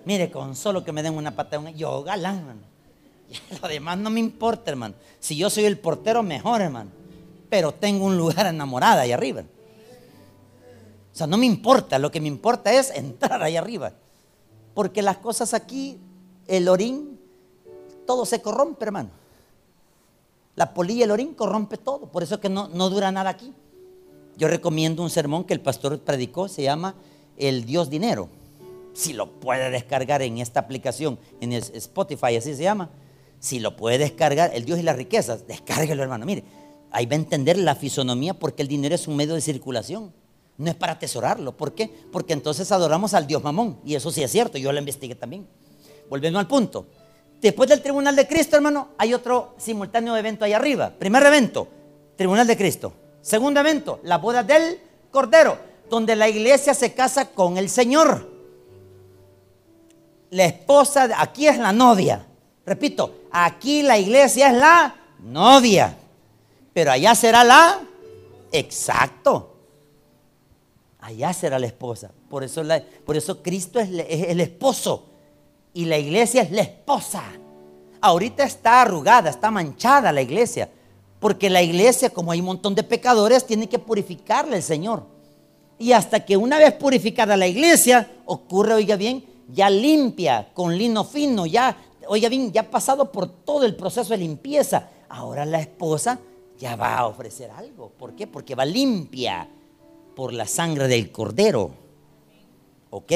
[0.03, 2.61] Mire, con solo que me den una patada, yo galán, hermano.
[3.61, 4.95] lo demás no me importa, hermano.
[5.21, 6.91] Si yo soy el portero, mejor, hermano.
[7.49, 9.43] Pero tengo un lugar enamorada ahí arriba.
[11.13, 13.93] O sea, no me importa, lo que me importa es entrar ahí arriba.
[14.73, 15.99] Porque las cosas aquí,
[16.47, 17.19] el orín,
[18.07, 19.09] todo se corrompe, hermano.
[20.55, 22.07] La polilla el orín corrompe todo.
[22.07, 23.53] Por eso es que no, no dura nada aquí.
[24.37, 26.95] Yo recomiendo un sermón que el pastor predicó, se llama
[27.37, 28.29] El Dios Dinero.
[28.93, 32.89] Si lo puede descargar en esta aplicación, en Spotify, así se llama.
[33.39, 36.25] Si lo puede descargar, El Dios y las riquezas, descárguelo, hermano.
[36.25, 36.43] Mire,
[36.91, 40.11] ahí va a entender la fisonomía porque el dinero es un medio de circulación.
[40.57, 41.55] No es para atesorarlo.
[41.57, 41.89] ¿Por qué?
[42.11, 43.79] Porque entonces adoramos al Dios mamón.
[43.83, 45.47] Y eso sí es cierto, yo lo investigué también.
[46.09, 46.85] Volviendo al punto.
[47.41, 50.91] Después del tribunal de Cristo, hermano, hay otro simultáneo evento ahí arriba.
[50.97, 51.67] Primer evento,
[52.15, 52.93] tribunal de Cristo.
[53.21, 54.79] Segundo evento, la boda del
[55.11, 55.57] Cordero,
[55.89, 58.31] donde la iglesia se casa con el Señor.
[60.29, 62.25] La esposa, aquí es la novia.
[62.65, 65.97] Repito, aquí la iglesia es la novia.
[66.73, 67.81] Pero allá será la...
[68.51, 69.52] Exacto
[71.03, 72.11] allá será la esposa.
[72.29, 72.63] Por eso,
[73.05, 75.05] por eso Cristo es, el esposo
[75.73, 77.23] y la iglesia es la esposa.
[77.99, 80.69] Ahorita está arrugada, está manchada la iglesia,
[81.19, 85.03] porque la iglesia, como hay un montón de pecadores, tiene que purificarle el Señor.
[85.77, 91.03] Y hasta que una vez purificada la iglesia, ocurre, oiga bien, ya limpia, con lino
[91.03, 91.75] fino, ya,
[92.07, 94.89] oiga bien, ya ha pasado por todo el proceso de limpieza.
[95.09, 96.19] Ahora la esposa
[96.57, 97.89] ya va a ofrecer algo.
[97.89, 98.25] ¿Por qué?
[98.25, 99.49] Porque va limpia
[100.15, 101.71] por la sangre del cordero.
[102.89, 103.11] ¿Ok?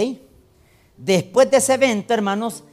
[0.97, 2.63] Después de ese evento, hermanos,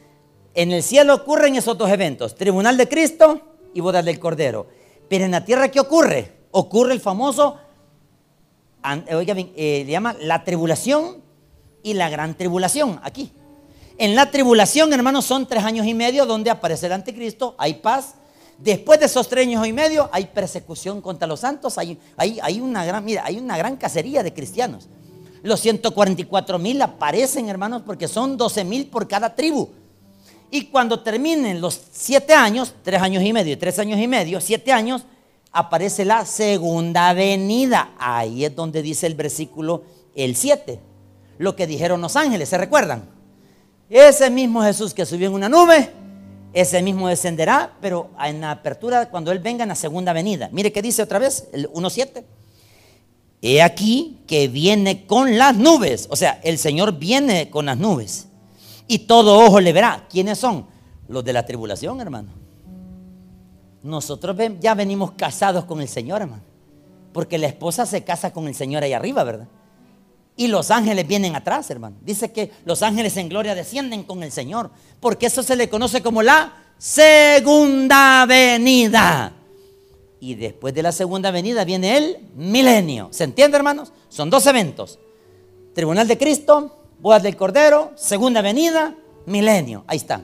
[0.55, 3.41] en el cielo ocurren esos dos eventos, tribunal de Cristo
[3.75, 4.67] y boda del cordero.
[5.09, 6.33] Pero en la tierra, ¿qué ocurre?
[6.53, 7.59] Ocurre el famoso,
[9.13, 11.23] oiga bien, eh, le llama la tribulación
[11.83, 13.33] y la gran tribulación, aquí.
[13.99, 18.15] En la tribulación, hermanos, son tres años y medio donde aparece el anticristo, hay paz,
[18.59, 22.85] Después de esos tres años y medio hay persecución contra los santos, hay, hay, una,
[22.85, 24.89] gran, mira, hay una gran cacería de cristianos.
[25.43, 29.69] Los 144 mil aparecen, hermanos, porque son 12 mil por cada tribu.
[30.51, 34.73] Y cuando terminen los siete años, tres años y medio, tres años y medio, siete
[34.73, 35.05] años,
[35.53, 37.93] aparece la segunda venida.
[37.99, 39.83] Ahí es donde dice el versículo
[40.15, 40.81] el 7.
[41.39, 43.05] Lo que dijeron los ángeles, ¿se recuerdan?
[43.91, 45.91] Ese mismo Jesús que subió en una nube
[46.55, 50.49] ese mismo descenderá, pero en la apertura, cuando Él venga en la segunda venida.
[50.53, 52.25] Mire qué dice otra vez, el 1.7.
[53.43, 56.07] He aquí que viene con las nubes.
[56.11, 58.29] O sea, el Señor viene con las nubes.
[58.87, 60.07] Y todo ojo le verá.
[60.09, 60.67] ¿Quiénes son?
[61.09, 62.31] Los de la tribulación, hermano.
[63.83, 66.43] Nosotros ya venimos casados con el Señor, hermano.
[67.13, 69.49] Porque la esposa se casa con el Señor ahí arriba, ¿verdad?
[70.37, 71.97] Y los ángeles vienen atrás, hermano.
[72.01, 74.71] Dice que los ángeles en gloria descienden con el Señor.
[75.01, 79.33] Porque eso se le conoce como la segunda venida.
[80.19, 83.09] Y después de la segunda venida viene el milenio.
[83.13, 83.93] ¿Se entiende, hermanos?
[84.09, 84.99] Son dos eventos.
[85.75, 89.85] Tribunal de Cristo, bodas del Cordero, segunda venida, milenio.
[89.87, 90.23] Ahí está.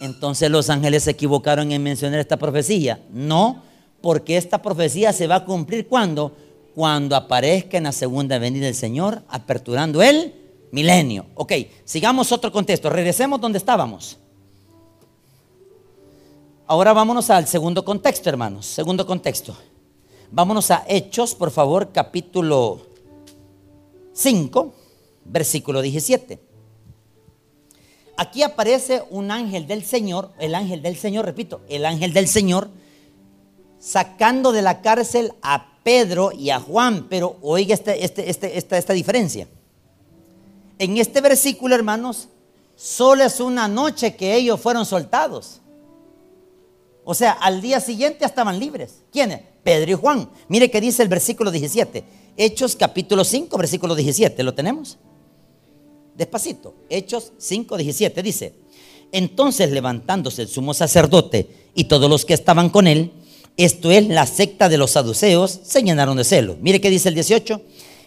[0.00, 3.00] Entonces los ángeles se equivocaron en mencionar esta profecía.
[3.10, 3.62] No,
[4.00, 6.36] porque esta profecía se va a cumplir cuando
[6.76, 10.34] cuando aparezca en la segunda venida del Señor, aperturando el
[10.72, 11.24] milenio.
[11.34, 11.52] Ok,
[11.86, 12.90] sigamos otro contexto.
[12.90, 14.18] Regresemos donde estábamos.
[16.66, 18.66] Ahora vámonos al segundo contexto, hermanos.
[18.66, 19.56] Segundo contexto.
[20.30, 22.82] Vámonos a Hechos, por favor, capítulo
[24.12, 24.74] 5,
[25.24, 26.38] versículo 17.
[28.18, 32.68] Aquí aparece un ángel del Señor, el ángel del Señor, repito, el ángel del Señor,
[33.78, 38.92] sacando de la cárcel a Pedro y a Juan, pero oiga este, este, esta, esta
[38.92, 39.46] diferencia.
[40.80, 42.26] En este versículo, hermanos,
[42.74, 45.60] solo es una noche que ellos fueron soltados.
[47.04, 49.02] O sea, al día siguiente estaban libres.
[49.12, 49.42] ¿Quiénes?
[49.62, 50.28] Pedro y Juan.
[50.48, 52.02] Mire que dice el versículo 17.
[52.36, 54.42] Hechos capítulo 5, versículo 17.
[54.42, 54.98] ¿Lo tenemos?
[56.16, 56.74] Despacito.
[56.90, 58.22] Hechos 5, 17.
[58.24, 58.54] Dice,
[59.12, 63.12] entonces levantándose el sumo sacerdote y todos los que estaban con él,
[63.56, 66.56] esto es la secta de los saduceos, se llenaron de celo.
[66.60, 67.60] Mire qué dice el 18.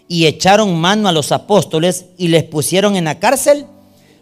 [0.08, 3.66] Y echaron mano a los apóstoles y les pusieron en la cárcel.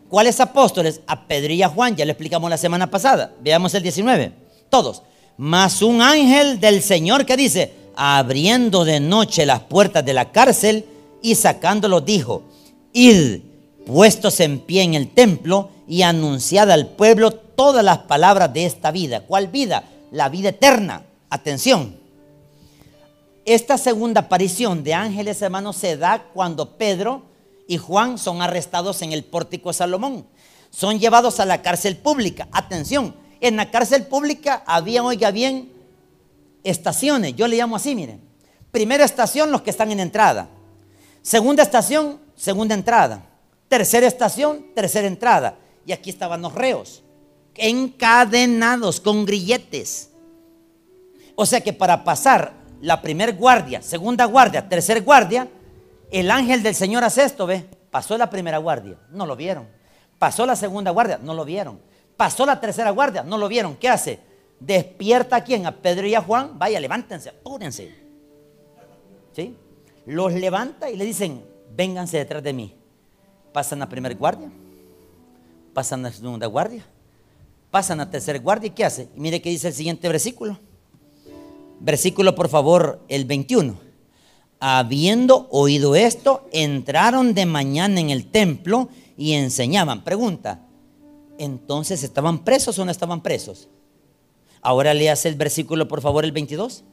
[0.10, 1.02] ¿Cuáles apóstoles?
[1.08, 3.34] A Pedro y a Juan, ya le explicamos la semana pasada.
[3.42, 4.32] Veamos el 19.
[4.70, 5.04] Todos.
[5.38, 10.86] Más un ángel del Señor que dice, abriendo de noche las puertas de la cárcel
[11.22, 12.44] y sacándolos dijo,
[12.94, 13.42] id
[13.86, 18.92] puestos en pie en el templo y anunciad al pueblo todas las palabras de esta
[18.92, 19.22] vida.
[19.22, 19.84] ¿Cuál vida?
[20.12, 21.07] La vida eterna.
[21.30, 22.00] Atención.
[23.46, 27.24] Esta segunda aparición de ángeles hermanos se da cuando Pedro
[27.68, 30.28] y Juan son arrestados en el pórtico de Salomón.
[30.70, 32.48] Son llevados a la cárcel pública.
[32.52, 35.72] Atención, en la cárcel pública había, oiga bien,
[36.64, 37.36] estaciones.
[37.36, 38.22] Yo le llamo así, miren.
[38.72, 40.50] Primera estación, los que están en entrada.
[41.22, 43.26] Segunda estación, segunda entrada.
[43.68, 45.58] Tercera estación, tercera entrada.
[45.86, 47.04] Y aquí estaban los reos,
[47.56, 50.10] encadenados con grilletes.
[51.40, 55.48] O sea que para pasar la primer guardia, segunda guardia, tercer guardia,
[56.10, 57.64] el ángel del Señor hace esto, ¿ve?
[57.92, 59.68] Pasó la primera guardia, no lo vieron.
[60.18, 61.80] Pasó la segunda guardia, no lo vieron.
[62.18, 63.76] Pasó la tercera guardia, no lo vieron.
[63.76, 64.20] ¿Qué hace?
[64.60, 65.68] Despierta a quién?
[65.68, 66.58] A Pedro y a Juan.
[66.58, 67.94] Vaya, levántense, apúrense.
[69.34, 69.56] ¿Sí?
[70.08, 71.46] Los levanta y le dicen,
[71.76, 72.76] vénganse detrás de mí.
[73.54, 74.50] Pasan la primera guardia,
[75.72, 76.84] pasan la segunda guardia,
[77.70, 79.10] pasan la tercera guardia y ¿qué hace?
[79.16, 80.58] Y mire qué dice el siguiente versículo.
[81.80, 83.80] Versículo, por favor, el 21.
[84.60, 90.04] Habiendo oído esto, entraron de mañana en el templo y enseñaban.
[90.04, 90.66] Pregunta,
[91.38, 93.70] ¿entonces estaban presos o no estaban presos?
[94.62, 96.84] Ahora le hace el versículo, por favor, el 22.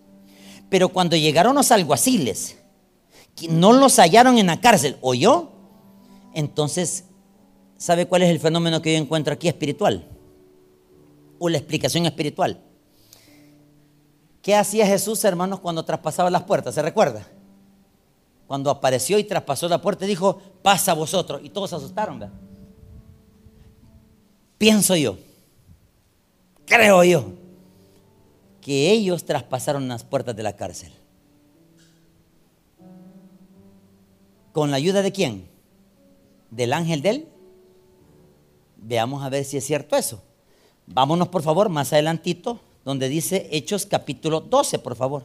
[0.68, 2.58] Pero cuando llegaron los alguaciles,
[3.48, 5.50] no los hallaron en la cárcel, ¿oyó?
[6.34, 7.04] Entonces,
[7.78, 10.06] ¿sabe cuál es el fenómeno que yo encuentro aquí espiritual?
[11.38, 12.60] O la explicación espiritual.
[14.44, 16.74] ¿Qué hacía Jesús, hermanos, cuando traspasaba las puertas?
[16.74, 17.26] ¿Se recuerda?
[18.46, 21.40] Cuando apareció y traspasó la puerta, dijo, pasa vosotros.
[21.42, 22.34] Y todos se asustaron, ¿verdad?
[24.58, 25.16] Pienso yo,
[26.66, 27.32] creo yo,
[28.60, 30.92] que ellos traspasaron las puertas de la cárcel.
[34.52, 35.48] ¿Con la ayuda de quién?
[36.50, 37.28] ¿Del ángel de él?
[38.76, 40.22] Veamos a ver si es cierto eso.
[40.86, 45.24] Vámonos por favor más adelantito donde dice Hechos capítulo 12, por favor.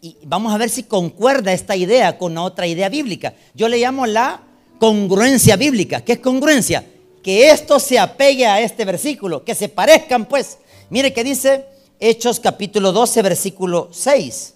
[0.00, 3.34] Y vamos a ver si concuerda esta idea con otra idea bíblica.
[3.54, 4.42] Yo le llamo la
[4.80, 6.00] congruencia bíblica.
[6.00, 6.84] ¿Qué es congruencia?
[7.22, 10.58] Que esto se apegue a este versículo, que se parezcan pues.
[10.90, 11.66] Mire que dice
[12.00, 14.54] Hechos capítulo 12, versículo 6.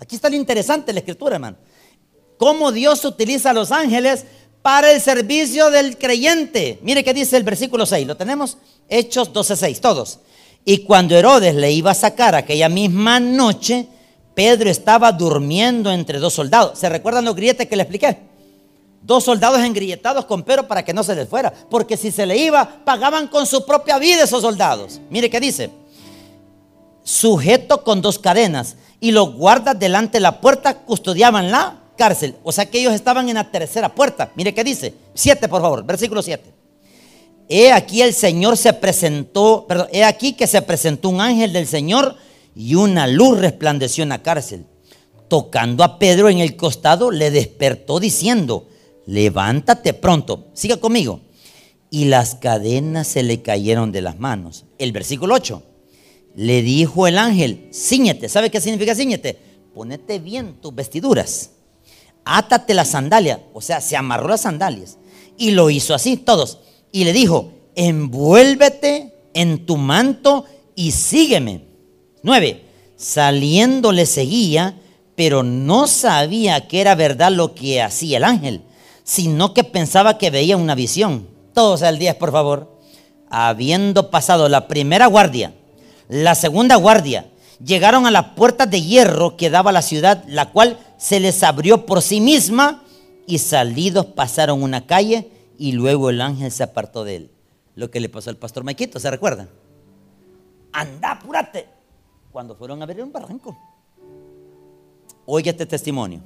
[0.00, 1.56] Aquí está lo interesante la escritura, hermano.
[2.36, 4.26] Cómo Dios utiliza a los ángeles
[4.64, 6.78] para el servicio del creyente.
[6.80, 8.56] Mire qué dice el versículo 6, lo tenemos,
[8.88, 10.20] Hechos 12:6, todos.
[10.64, 13.86] Y cuando Herodes le iba a sacar aquella misma noche,
[14.34, 16.78] Pedro estaba durmiendo entre dos soldados.
[16.78, 18.20] ¿Se recuerdan los grilletes que le expliqué?
[19.02, 21.52] Dos soldados engrilletados con Pedro para que no se les fuera.
[21.68, 24.98] Porque si se le iba, pagaban con su propia vida esos soldados.
[25.10, 25.68] Mire qué dice.
[27.02, 28.76] Sujeto con dos cadenas.
[28.98, 32.36] Y los guardas delante de la puerta custodiaban la cárcel.
[32.42, 34.32] O sea que ellos estaban en la tercera puerta.
[34.36, 34.94] Mire qué dice.
[35.14, 36.52] Siete, por favor, versículo 7.
[37.48, 41.66] He aquí el Señor se presentó, perdón, he aquí que se presentó un ángel del
[41.66, 42.16] Señor
[42.54, 44.66] y una luz resplandeció en la cárcel.
[45.28, 48.68] Tocando a Pedro en el costado, le despertó diciendo,
[49.06, 51.20] levántate pronto, siga conmigo.
[51.90, 54.64] Y las cadenas se le cayeron de las manos.
[54.78, 55.62] El versículo 8.
[56.34, 58.28] Le dijo el ángel, ciñete.
[58.28, 59.38] ¿Sabe qué significa ciñete?
[59.72, 61.50] Ponete bien tus vestiduras.
[62.24, 63.40] Átate la sandalia.
[63.52, 64.98] O sea, se amarró las sandalias.
[65.36, 66.58] Y lo hizo así, todos.
[66.92, 70.44] Y le dijo, envuélvete en tu manto
[70.74, 71.64] y sígueme.
[72.22, 72.64] 9.
[72.96, 74.78] Saliendo le seguía,
[75.16, 78.62] pero no sabía que era verdad lo que hacía el ángel,
[79.02, 81.28] sino que pensaba que veía una visión.
[81.52, 82.80] Todos al 10, por favor.
[83.28, 85.52] Habiendo pasado la primera guardia,
[86.08, 87.26] la segunda guardia,
[87.64, 91.84] llegaron a las puertas de hierro que daba la ciudad, la cual se les abrió
[91.84, 92.82] por sí misma
[93.26, 97.30] y salidos pasaron una calle y luego el ángel se apartó de él.
[97.74, 99.50] Lo que le pasó al pastor Maquito, ¿se recuerdan?
[100.72, 101.68] Anda, apúrate.
[102.32, 103.54] Cuando fueron a ver un barranco.
[105.26, 106.22] Oye este testimonio.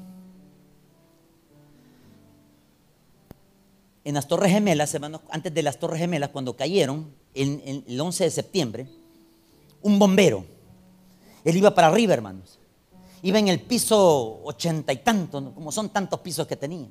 [4.05, 4.97] En las Torres Gemelas,
[5.31, 8.89] antes de las Torres Gemelas, cuando cayeron, el 11 de septiembre,
[9.83, 10.45] un bombero,
[11.43, 12.58] él iba para arriba, hermanos.
[13.23, 16.89] Iba en el piso ochenta y tanto, como son tantos pisos que tenía.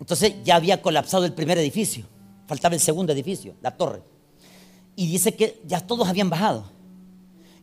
[0.00, 2.04] Entonces ya había colapsado el primer edificio,
[2.46, 4.02] faltaba el segundo edificio, la torre.
[4.94, 6.64] Y dice que ya todos habían bajado.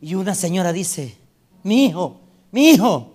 [0.00, 1.16] Y una señora dice,
[1.62, 2.20] mi hijo,
[2.52, 3.12] mi hijo,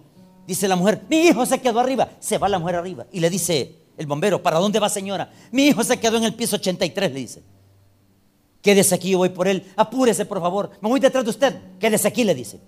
[0.47, 2.09] dice la mujer, mi hijo se quedó arriba.
[2.19, 5.31] Se va la mujer arriba y le dice el bombero, ¿para dónde va señora?
[5.51, 7.43] Mi hijo se quedó en el piso 83, le dice.
[8.61, 9.71] Quédese aquí, yo voy por él.
[9.75, 10.71] Apúrese, por favor.
[10.81, 11.55] Me voy detrás de usted.
[11.79, 12.59] Quédese aquí, le dice.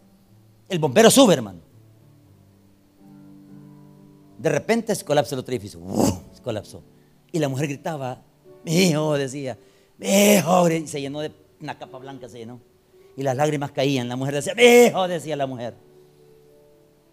[0.69, 1.70] El bombero sube, hermano.
[4.41, 5.79] De repente se colapsa el otro edificio.
[6.33, 6.81] se colapsó.
[7.31, 8.23] Y la mujer gritaba,
[8.65, 9.55] mi hijo, decía,
[9.99, 10.67] mi hijo.
[10.67, 12.59] Y se llenó de una capa blanca, se llenó.
[13.15, 14.09] Y las lágrimas caían.
[14.09, 15.75] La mujer decía, mi hijo, decía la mujer.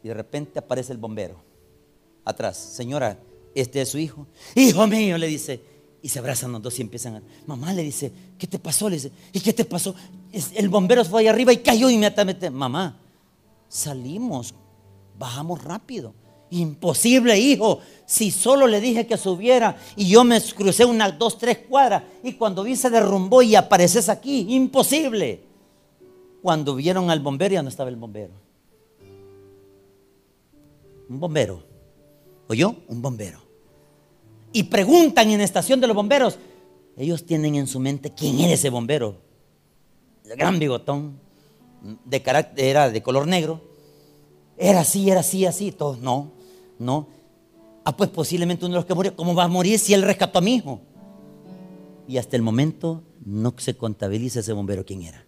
[0.02, 1.36] Y de repente aparece el bombero.
[2.24, 3.18] Atrás, señora,
[3.54, 4.26] este es su hijo.
[4.54, 5.60] Hijo mío, le dice.
[6.00, 7.22] Y se abrazan los dos y empiezan a...
[7.44, 8.88] Mamá le dice, ¿qué te pasó?
[8.88, 9.94] Le dice, ¿y qué te pasó?
[10.54, 12.48] El bombero fue ahí arriba y cayó inmediatamente.
[12.48, 12.98] Mamá,
[13.68, 14.54] salimos,
[15.18, 16.14] bajamos rápido.
[16.50, 17.80] Imposible, hijo.
[18.06, 22.32] Si solo le dije que subiera y yo me crucé unas dos, tres cuadras y
[22.32, 24.46] cuando vi se derrumbó y apareces aquí.
[24.48, 25.42] Imposible.
[26.42, 28.32] Cuando vieron al bombero ya no estaba el bombero.
[31.08, 31.62] Un bombero.
[32.48, 32.76] ¿Oyó?
[32.88, 33.40] Un bombero.
[34.52, 36.38] Y preguntan en la estación de los bomberos.
[36.96, 39.16] Ellos tienen en su mente quién era ese bombero.
[40.24, 41.20] El gran bigotón.
[42.04, 43.60] De carácter, era de color negro.
[44.56, 45.70] Era así, era así, así.
[45.72, 46.32] Todos no.
[46.78, 47.08] No.
[47.84, 49.16] Ah, pues posiblemente uno de los que murió.
[49.16, 50.80] ¿Cómo va a morir si él rescató a mi hijo?
[52.06, 55.24] Y hasta el momento no se contabiliza ese bombero quién era.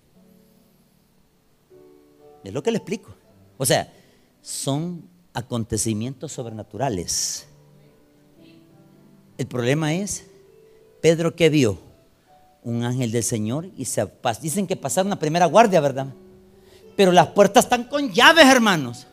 [2.45, 3.15] Es lo que le explico.
[3.59, 3.93] O sea,
[4.41, 7.47] son acontecimientos sobrenaturales.
[9.37, 10.27] El problema es,
[11.01, 11.79] Pedro que vio
[12.63, 14.07] un ángel del Señor y se
[14.43, 16.09] dicen que pasaron la primera guardia, ¿verdad?
[16.97, 19.07] Pero las puertas están con llaves, hermanos.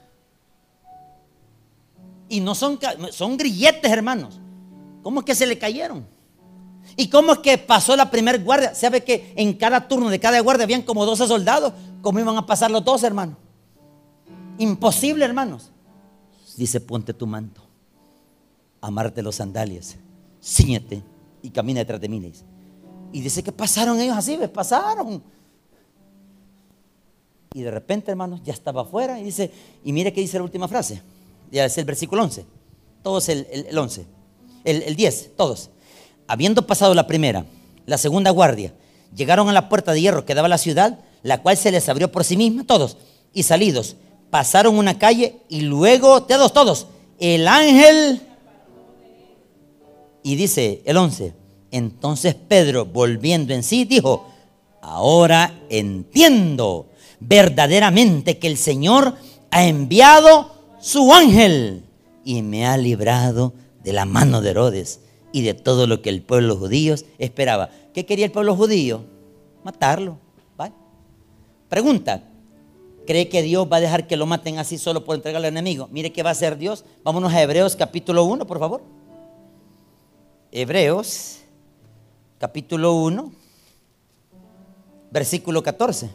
[2.29, 2.79] Y no son,
[3.11, 4.39] son grilletes, hermanos.
[5.03, 6.05] ¿Cómo es que se le cayeron?
[6.95, 8.75] ¿Y cómo es que pasó la primera guardia?
[8.75, 11.73] ¿Sabe que en cada turno de cada guardia habían como 12 soldados?
[12.01, 13.37] ¿Cómo iban a pasar los dos, hermanos?
[14.57, 15.71] Imposible, hermanos.
[16.55, 17.61] Dice, ponte tu manto,
[18.81, 19.95] amarte los sandalias,
[20.41, 21.03] ciñete
[21.43, 22.31] y camina detrás de mí.
[23.13, 24.49] Y dice que pasaron ellos así, ¿ves?
[24.49, 25.21] pasaron.
[27.53, 29.51] Y de repente, hermanos, ya estaba afuera y dice,
[29.83, 31.01] y mire qué dice la última frase
[31.51, 32.45] ya es el versículo 11,
[33.03, 34.05] todos el, el, 11,
[34.63, 35.69] el, el 10, todos.
[36.27, 37.45] Habiendo pasado la primera,
[37.85, 38.73] la segunda guardia,
[39.15, 42.11] llegaron a la puerta de hierro que daba la ciudad, la cual se les abrió
[42.11, 42.97] por sí misma, todos,
[43.33, 43.95] y salidos,
[44.29, 46.87] pasaron una calle y luego, todos, todos,
[47.19, 48.21] el ángel,
[50.23, 51.33] y dice el 11,
[51.71, 54.27] entonces Pedro, volviendo en sí, dijo,
[54.81, 56.89] ahora entiendo
[57.19, 59.15] verdaderamente que el Señor
[59.51, 60.56] ha enviado
[60.87, 61.83] su ángel
[62.23, 65.01] y me ha librado de la mano de Herodes
[65.33, 67.69] y de todo lo que el pueblo judío esperaba.
[67.93, 69.03] ¿Qué quería el pueblo judío?
[69.65, 70.17] Matarlo.
[71.67, 72.23] Pregunta,
[73.05, 75.89] ¿cree que Dios va a dejar que lo maten así solo por entregarle al enemigo?
[75.91, 76.85] Mire qué va a hacer Dios.
[77.03, 78.81] Vámonos a Hebreos capítulo 1, por favor.
[80.53, 81.39] Hebreos
[82.37, 83.33] capítulo 1,
[85.11, 86.09] versículo 14.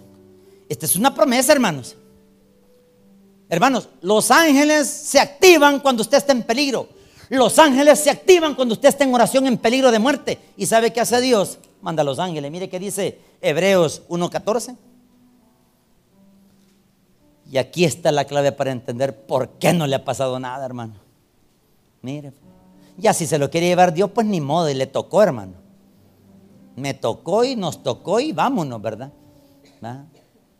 [0.70, 1.98] Esta es una promesa, hermanos.
[3.52, 6.88] Hermanos, los ángeles se activan cuando usted está en peligro.
[7.28, 10.38] Los ángeles se activan cuando usted está en oración en peligro de muerte.
[10.56, 11.58] ¿Y sabe qué hace Dios?
[11.82, 12.50] Manda a los ángeles.
[12.50, 14.74] Mire qué dice Hebreos 1.14.
[17.50, 20.94] Y aquí está la clave para entender por qué no le ha pasado nada, hermano.
[22.00, 22.32] Mire,
[22.96, 25.52] ya si se lo quiere llevar Dios, pues ni modo, y le tocó, hermano.
[26.76, 29.12] Me tocó y nos tocó y vámonos, ¿verdad?
[29.82, 30.06] ¿verdad?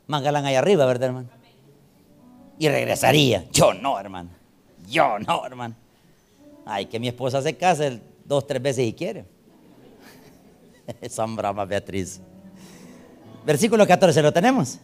[0.09, 1.42] Mangalán ahí arriba, ¿verdad, hermano?
[2.63, 3.45] Y regresaría.
[3.53, 4.31] Yo no, hermano.
[4.89, 5.75] Yo no, hermano.
[6.65, 9.25] Ay, que mi esposa se case dos, tres veces y quiere.
[11.11, 12.21] Son brava Beatriz.
[13.45, 14.79] Versículo 14, ¿lo tenemos?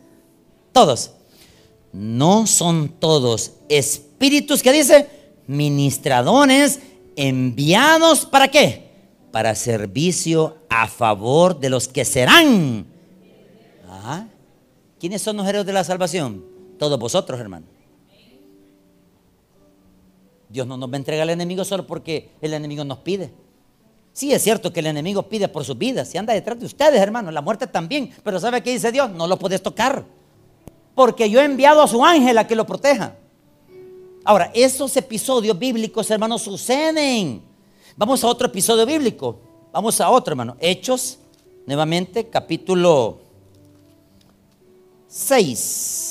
[0.73, 1.13] Todos
[1.93, 5.09] no son todos espíritus que dice
[5.47, 6.81] ministradores
[7.15, 8.91] enviados para qué?
[9.31, 12.87] Para servicio a favor de los que serán.
[14.99, 16.58] ¿Quiénes son los héroes de la salvación?
[16.79, 17.67] Todos vosotros, hermano.
[20.49, 23.31] Dios no nos va a entregar al enemigo solo porque el enemigo nos pide.
[24.13, 27.01] Sí, es cierto que el enemigo pide por sus vidas y anda detrás de ustedes,
[27.01, 27.31] hermano.
[27.31, 28.11] La muerte también.
[28.25, 29.11] Pero ¿sabe qué dice Dios?
[29.11, 30.05] No lo puedes tocar
[30.99, 33.15] porque yo he enviado a su ángel a que lo proteja.
[34.25, 37.41] Ahora, esos episodios bíblicos, hermanos, suceden.
[37.97, 39.39] Vamos a otro episodio bíblico.
[39.73, 40.57] Vamos a otro, hermano.
[40.59, 41.19] Hechos,
[41.67, 43.21] nuevamente, capítulo
[45.07, 46.08] 6.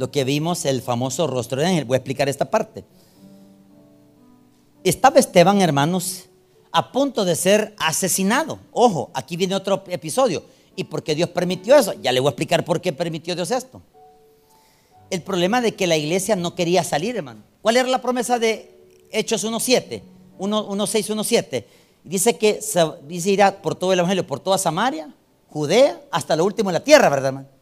[0.00, 1.84] Lo que vimos, el famoso rostro de ángel.
[1.84, 2.84] Voy a explicar esta parte.
[4.82, 6.24] Estaba Esteban, hermanos,
[6.72, 8.58] a punto de ser asesinado.
[8.72, 10.42] Ojo, aquí viene otro episodio.
[10.74, 11.92] ¿Y por qué Dios permitió eso?
[12.00, 13.82] Ya le voy a explicar por qué permitió Dios esto.
[15.10, 17.42] El problema de que la iglesia no quería salir, hermano.
[17.60, 18.70] ¿Cuál era la promesa de
[19.12, 20.00] Hechos 1.7?
[20.38, 21.64] 1.6, 1.7.
[22.04, 22.60] Dice que
[23.06, 25.12] dice irá por todo el evangelio, por toda Samaria,
[25.50, 27.59] Judea, hasta lo último de la tierra, ¿verdad, hermano?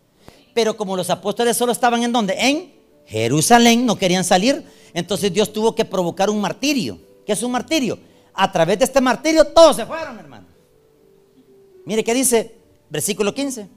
[0.58, 2.34] Pero como los apóstoles solo estaban en donde?
[2.34, 2.74] En
[3.06, 4.64] Jerusalén, no querían salir.
[4.92, 6.98] Entonces Dios tuvo que provocar un martirio.
[7.24, 7.96] ¿Qué es un martirio?
[8.34, 10.48] a través de este martirio todos se fueron, hermano.
[11.84, 12.56] Mire qué dice,
[12.90, 13.68] versículo 15.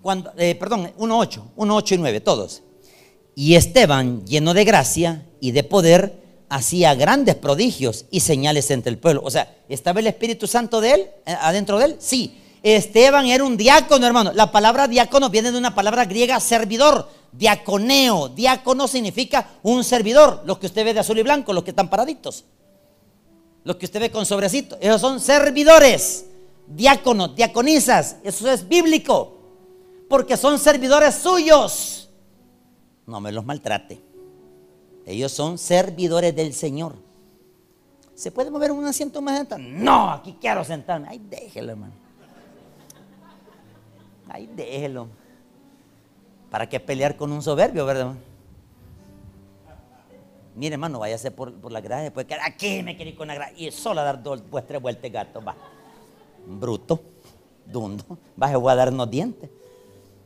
[0.00, 2.62] Cuando, eh, perdón, 1.8, 1.8 y 9, todos.
[3.34, 8.98] Y Esteban, lleno de gracia y de poder, hacía grandes prodigios y señales entre el
[8.98, 9.22] pueblo.
[9.24, 11.96] O sea, ¿estaba el Espíritu Santo de él, eh, adentro de él?
[11.98, 12.38] Sí.
[12.62, 14.32] Esteban era un diácono, hermano.
[14.32, 18.28] La palabra diácono viene de una palabra griega servidor, diaconeo.
[18.28, 20.42] Diácono significa un servidor.
[20.44, 22.44] Los que usted ve de azul y blanco, los que están paraditos.
[23.64, 26.26] Los que usted ve con sobrecito, esos son servidores,
[26.68, 28.16] diáconos, diaconisas.
[28.22, 29.38] Eso es bíblico.
[30.08, 32.10] Porque son servidores suyos.
[33.06, 34.00] No me los maltrate.
[35.04, 36.94] Ellos son servidores del Señor.
[38.14, 39.56] ¿Se puede mover un asiento más adelante?
[39.58, 41.08] No, aquí quiero sentarme.
[41.10, 42.01] Ay, déjelo, hermano.
[44.32, 45.08] Ay, déjelo.
[46.50, 48.14] ¿Para qué pelear con un soberbio, verdad?
[50.54, 53.34] Mire, hermano, váyase por, por la grada, después que aquí me quiere ir con la
[53.34, 53.52] grada.
[53.56, 55.54] Y solo a dar dos, pues, tres vueltas gato, va.
[56.46, 57.00] Bruto,
[57.66, 58.04] dundo,
[58.40, 59.50] va a dar unos dientes.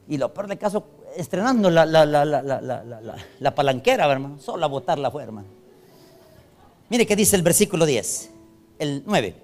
[0.09, 0.85] Y lo peor del caso,
[1.17, 2.25] estrenando la, la, la,
[3.41, 5.49] la palanquera, hermano, solo a botarla fue, hermano.
[6.89, 8.31] Mire qué dice el versículo 10,
[8.79, 9.35] el 9.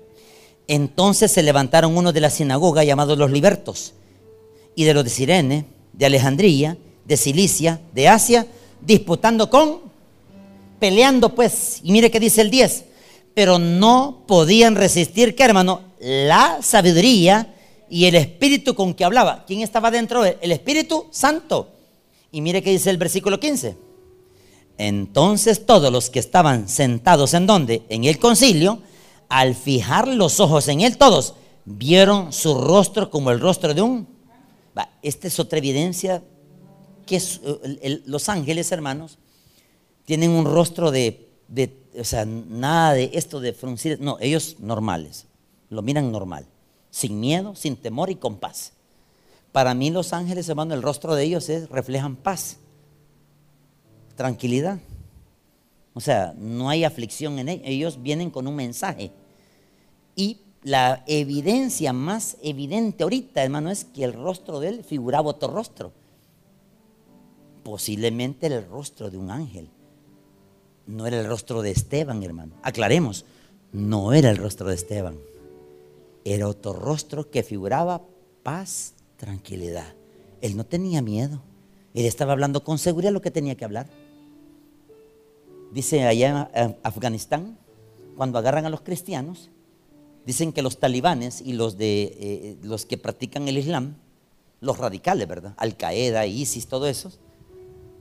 [0.68, 3.94] Entonces se levantaron unos de la sinagoga llamados los libertos,
[4.75, 8.47] y de los de Sirene, de Alejandría, de Cilicia, de Asia,
[8.81, 9.93] disputando con
[10.83, 11.79] peleando pues.
[11.85, 12.87] Y mire que dice el 10.
[13.35, 15.83] Pero no podían resistir, ¿qué hermano?
[16.01, 17.55] La sabiduría
[17.89, 19.45] y el espíritu con que hablaba.
[19.47, 20.25] ¿Quién estaba dentro?
[20.25, 21.68] El Espíritu Santo.
[22.33, 23.77] Y mire que dice el versículo 15.
[24.77, 27.83] Entonces todos los que estaban sentados en donde?
[27.89, 28.81] En el concilio,
[29.29, 34.09] al fijar los ojos en él, todos vieron su rostro como el rostro de un...
[35.03, 36.23] Esta es otra evidencia
[37.07, 39.18] que eh, los ángeles, hermanos,
[40.05, 41.29] tienen un rostro de,
[41.99, 45.27] o sea, nada de esto de fruncir, no, ellos normales,
[45.70, 46.47] lo miran normal,
[46.91, 48.73] sin miedo, sin temor y con paz.
[49.53, 52.57] Para mí los ángeles, hermano, el rostro de ellos reflejan paz,
[54.16, 54.79] tranquilidad.
[55.95, 59.12] O sea, no hay aflicción en ellos, ellos vienen con un mensaje.
[60.16, 65.52] Y la evidencia más evidente ahorita, hermano, es que el rostro de él figuraba otro
[65.52, 65.92] rostro.
[67.64, 69.68] Posiblemente el rostro de un ángel
[70.86, 72.54] no era el rostro de Esteban, hermano.
[72.62, 73.24] Aclaremos,
[73.72, 75.16] no era el rostro de Esteban.
[76.24, 78.02] Era otro rostro que figuraba
[78.42, 79.94] paz, tranquilidad.
[80.40, 81.42] Él no tenía miedo.
[81.94, 83.88] Él estaba hablando con seguridad lo que tenía que hablar.
[85.72, 87.58] Dice allá en Afganistán,
[88.16, 89.50] cuando agarran a los cristianos,
[90.27, 93.97] dicen que los talibanes y los, de, eh, los que practican el Islam
[94.62, 95.55] los radicales, ¿verdad?
[95.59, 97.11] Al Qaeda, ISIS, todo eso,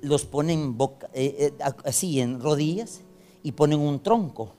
[0.01, 0.77] los ponen
[1.13, 1.53] eh, eh,
[1.83, 3.01] así en rodillas
[3.43, 4.53] y ponen un tronco,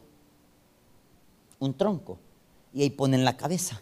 [1.61, 2.19] un tronco,
[2.75, 3.81] y ahí ponen la cabeza.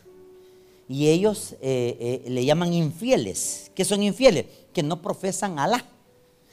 [0.86, 3.70] Y ellos eh, le llaman infieles.
[3.74, 4.46] ¿Qué son infieles?
[4.74, 5.84] Que no profesan Alá.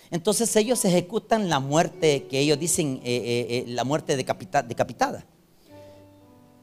[0.10, 3.02] Entonces ellos ejecutan la muerte que ellos dicen,
[3.68, 5.26] la muerte decapitada.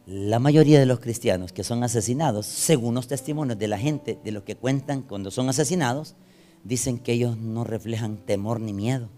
[0.06, 4.32] La mayoría de los cristianos que son asesinados, según los testimonios de la gente, de
[4.32, 6.14] lo que cuentan cuando son asesinados,
[6.62, 9.08] dicen que ellos no reflejan temor ni miedo,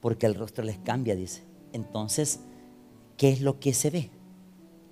[0.00, 1.42] porque el rostro les cambia, dice.
[1.72, 2.38] Entonces,
[3.16, 4.10] ¿qué es lo que se ve?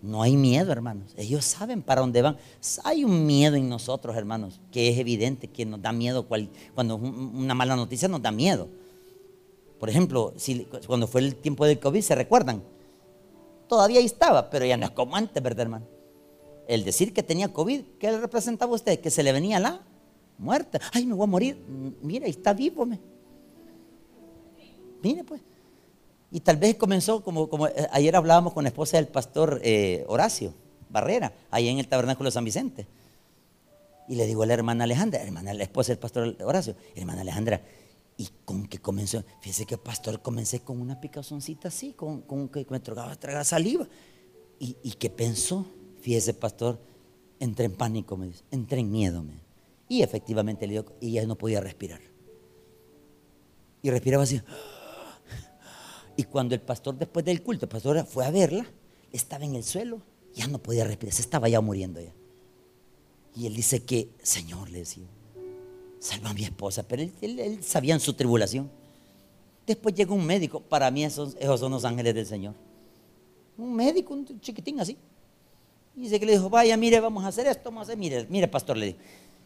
[0.03, 1.15] No hay miedo, hermanos.
[1.17, 2.37] Ellos saben para dónde van.
[2.83, 6.27] Hay un miedo en nosotros, hermanos, que es evidente, que nos da miedo
[6.75, 8.69] cuando una mala noticia nos da miedo.
[9.79, 10.35] Por ejemplo,
[10.89, 12.63] cuando fue el tiempo del COVID, ¿se recuerdan?
[13.71, 15.87] Todavía ahí estaba, pero ya no es como antes, ¿verdad, hermano?
[16.67, 19.01] El decir que tenía COVID, ¿qué le representaba a usted?
[19.01, 19.81] Que se le venía la
[20.39, 20.81] muerte.
[20.93, 21.65] Ay, me voy a morir.
[22.03, 22.85] Mira, está vivo.
[22.85, 22.99] Me.
[25.03, 25.41] Mire, pues.
[26.33, 30.05] Y tal vez comenzó, como, como eh, ayer hablábamos con la esposa del pastor eh,
[30.09, 30.53] Horacio
[30.89, 32.89] Barrera, ahí en el tabernáculo de San Vicente.
[34.09, 37.63] Y le digo a la hermana Alejandra, hermana, la esposa del pastor Horacio, hermana Alejandra,
[38.21, 39.25] ¿Y con qué comenzó?
[39.41, 43.89] Fíjese que pastor comencé con una picazoncita así, con, que me tragaba, tragaba saliva.
[44.59, 45.65] ¿Y, ¿Y qué pensó?
[46.03, 46.79] Fíjese, pastor,
[47.39, 49.23] entré en pánico, me dice, entré en miedo.
[49.23, 49.43] Me.
[49.89, 52.03] Y efectivamente le dio, y ya no podía respirar.
[53.81, 54.39] Y respiraba así.
[56.15, 58.67] Y cuando el pastor, después del culto, el pastor fue a verla,
[59.13, 60.03] estaba en el suelo,
[60.35, 62.13] ya no podía respirar, se estaba ya muriendo ya.
[63.35, 65.09] Y él dice que, Señor, le decía,
[66.01, 68.69] salva a mi esposa, pero él, sabía en su tribulación.
[69.67, 72.55] Después llegó un médico, para mí esos, son los ángeles del Señor.
[73.57, 74.97] Un médico, un chiquitín así.
[75.95, 78.27] Y dice que le dijo, vaya, mire, vamos a hacer esto, vamos a hacer, mire,
[78.29, 78.99] mire, pastor, le dijo.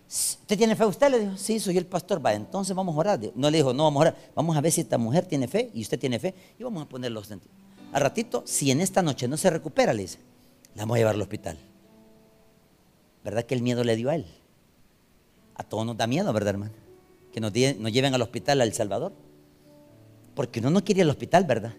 [0.07, 1.11] ¿Usted tiene fe usted?
[1.11, 3.21] Le dijo, sí, soy el pastor, va, entonces vamos a orar.
[3.35, 5.71] No le dijo, no vamos a orar, vamos a ver si esta mujer tiene fe
[5.75, 7.21] y usted tiene fe y vamos a ponerlo.
[7.93, 10.19] Al ratito, si en esta noche no se recupera, le dice,
[10.75, 11.59] la vamos a llevar al hospital.
[13.25, 14.27] ¿Verdad que el miedo le dio a él?
[15.55, 16.73] A todos nos da miedo, ¿verdad, hermano?
[17.33, 19.13] Que nos, lleven al hospital a El Salvador.
[20.35, 21.75] Porque uno no quiere ir al hospital, ¿verdad?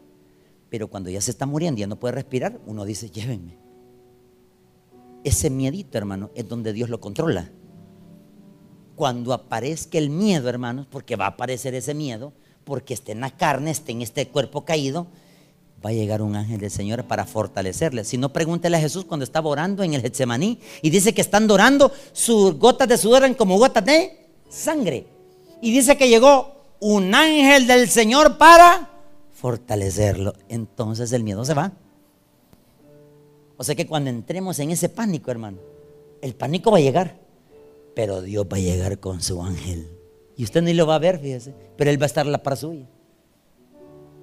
[0.69, 3.57] Pero cuando ya se está muriendo y ya no puede respirar, uno dice, llévenme.
[5.23, 7.49] Ese miedito, hermano, es donde Dios lo controla.
[8.95, 12.31] Cuando aparezca el miedo, hermanos, porque va a aparecer ese miedo,
[12.63, 15.07] porque esté en la carne, esté en este cuerpo caído,
[15.85, 18.03] va a llegar un ángel del Señor para fortalecerle.
[18.03, 21.53] Si no, pregúntele a Jesús cuando estaba orando en el Getsemaní y dice que estando
[21.53, 25.05] orando, sus gotas de sudor como gotas de sangre.
[25.61, 28.89] Y dice que llegó un ángel del Señor para
[29.31, 30.33] fortalecerlo.
[30.49, 31.71] Entonces el miedo se va.
[33.57, 35.59] O sea que cuando entremos en ese pánico, hermano,
[36.21, 37.19] el pánico va a llegar,
[37.93, 39.87] pero Dios va a llegar con su ángel.
[40.35, 42.57] Y usted ni lo va a ver, fíjese, pero Él va a estar la par
[42.57, 42.87] suya.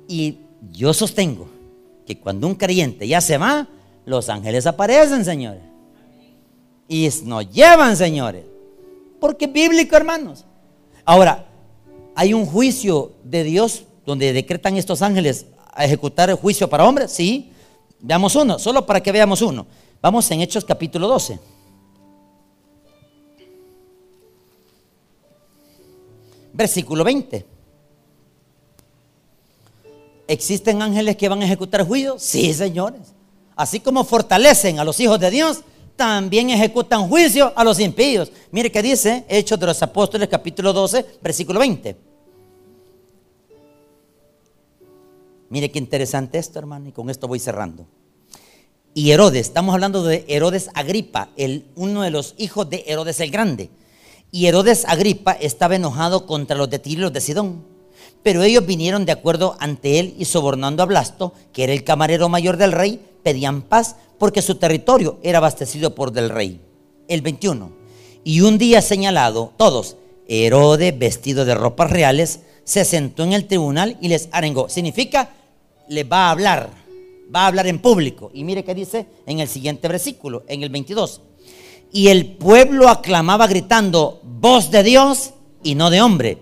[0.08, 0.40] Y
[0.70, 1.48] yo sostengo
[2.06, 3.68] que cuando un creyente ya se va,
[4.04, 5.62] los ángeles aparecen, señores.
[6.88, 8.44] Y nos llevan, señores.
[9.20, 10.44] Porque es bíblico, hermanos.
[11.04, 11.46] Ahora,
[12.14, 17.12] ¿hay un juicio de Dios donde decretan estos ángeles a ejecutar el juicio para hombres?
[17.12, 17.52] Sí.
[18.00, 19.66] Veamos uno, solo para que veamos uno.
[20.00, 21.38] Vamos en Hechos capítulo 12.
[26.52, 27.46] Versículo 20.
[30.32, 32.16] ¿Existen ángeles que van a ejecutar juicio?
[32.18, 33.12] Sí, señores.
[33.54, 35.60] Así como fortalecen a los hijos de Dios,
[35.94, 38.32] también ejecutan juicio a los impíos.
[38.50, 41.96] Mire qué dice Hechos de los Apóstoles capítulo 12, versículo 20.
[45.50, 47.84] Mire qué interesante esto, hermano, y con esto voy cerrando.
[48.94, 53.30] Y Herodes, estamos hablando de Herodes Agripa, el, uno de los hijos de Herodes el
[53.30, 53.68] Grande.
[54.30, 57.71] Y Herodes Agripa estaba enojado contra los de Tiro y los de Sidón
[58.22, 62.28] pero ellos vinieron de acuerdo ante él y sobornando a Blasto, que era el camarero
[62.28, 66.60] mayor del rey, pedían paz porque su territorio era abastecido por del rey.
[67.08, 67.72] El 21.
[68.24, 69.96] Y un día señalado, todos,
[70.28, 74.68] Herodes, vestido de ropas reales, se sentó en el tribunal y les arengó.
[74.68, 75.30] Significa,
[75.88, 76.70] le va a hablar,
[77.34, 78.30] va a hablar en público.
[78.32, 81.20] Y mire qué dice en el siguiente versículo, en el 22.
[81.92, 85.32] Y el pueblo aclamaba gritando, voz de Dios
[85.64, 86.38] y no de hombre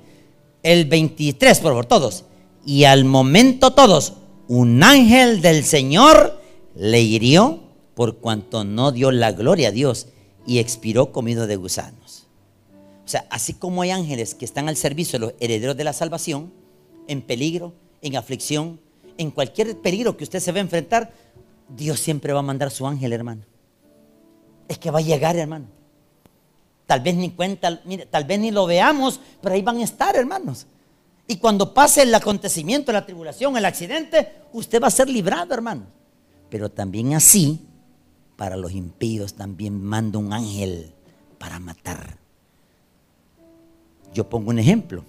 [0.63, 2.25] el 23, por favor, todos.
[2.65, 4.15] Y al momento todos,
[4.49, 6.41] un ángel del Señor
[6.75, 7.61] le hirió
[7.95, 10.09] por cuanto no dio la gloria a Dios
[10.47, 12.27] y expiró comido de gusanos.
[13.05, 15.93] O sea, así como hay ángeles que están al servicio de los herederos de la
[15.93, 16.53] salvación,
[17.09, 18.81] en peligro, en aflicción,
[19.19, 21.13] en cualquier peligro que usted se va a enfrentar,
[21.69, 23.43] Dios siempre va a mandar su ángel, hermano.
[24.69, 25.80] Es que va a llegar, hermano
[26.91, 30.16] Tal vez ni cuenta, mire, tal vez ni lo veamos, pero ahí van a estar,
[30.16, 30.66] hermanos.
[31.28, 35.84] Y cuando pase el acontecimiento, la tribulación, el accidente, usted va a ser librado, hermano.
[36.49, 37.64] Pero también así,
[38.34, 40.93] para los impíos, también manda un ángel
[41.38, 42.18] para matar.
[44.12, 45.05] Yo pongo un ejemplo.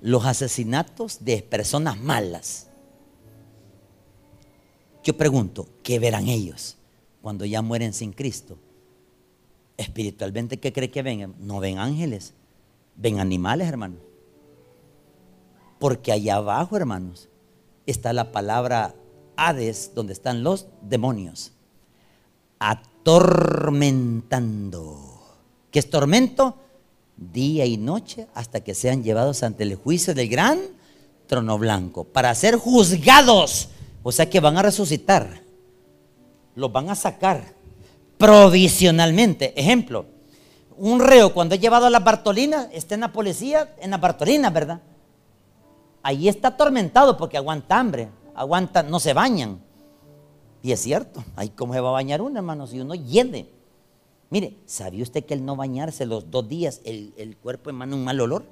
[0.00, 2.68] Los asesinatos de personas malas.
[5.02, 6.76] Yo pregunto, ¿qué verán ellos
[7.20, 8.58] cuando ya mueren sin Cristo?
[9.76, 11.34] Espiritualmente, ¿qué cree que ven?
[11.38, 12.34] No ven ángeles,
[12.96, 13.96] ven animales, hermano.
[15.78, 17.28] Porque allá abajo, hermanos,
[17.84, 18.94] está la palabra
[19.36, 21.52] Hades, donde están los demonios.
[22.58, 25.20] Atormentando.
[25.70, 26.56] ¿Qué es tormento?
[27.18, 30.58] Día y noche hasta que sean llevados ante el juicio del gran
[31.26, 32.04] trono blanco.
[32.04, 33.68] Para ser juzgados.
[34.02, 35.42] O sea que van a resucitar.
[36.54, 37.55] Los van a sacar
[38.18, 39.58] provisionalmente.
[39.58, 40.06] Ejemplo,
[40.76, 44.50] un reo cuando es llevado a la Bartolina, está en la policía, en la Bartolina,
[44.50, 44.80] ¿verdad?
[46.02, 49.60] Ahí está atormentado porque aguanta hambre, aguanta, no se bañan.
[50.62, 53.48] Y es cierto, ahí cómo se va a bañar uno, hermano, si uno hiede.
[54.30, 58.04] Mire, ¿sabía usted que el no bañarse los dos días, el, el cuerpo emana un
[58.04, 58.44] mal olor?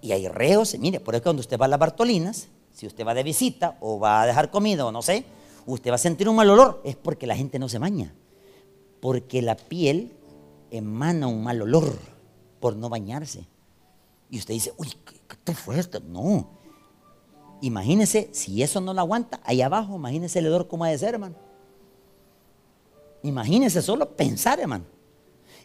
[0.00, 3.14] Y hay reos, mire, por eso cuando usted va a las Bartolinas, si usted va
[3.14, 5.24] de visita o va a dejar comida o no sé,
[5.68, 8.14] usted va a sentir un mal olor, es porque la gente no se baña.
[9.00, 10.12] Porque la piel
[10.70, 11.94] emana un mal olor
[12.58, 13.46] por no bañarse.
[14.30, 14.92] Y usted dice, uy,
[15.44, 16.00] ¿qué, fue esto?
[16.00, 16.48] No.
[17.60, 21.14] Imagínese, si eso no lo aguanta, ahí abajo, imagínese el olor como ha de ser,
[21.14, 21.36] hermano.
[23.22, 24.84] Imagínese solo pensar, hermano.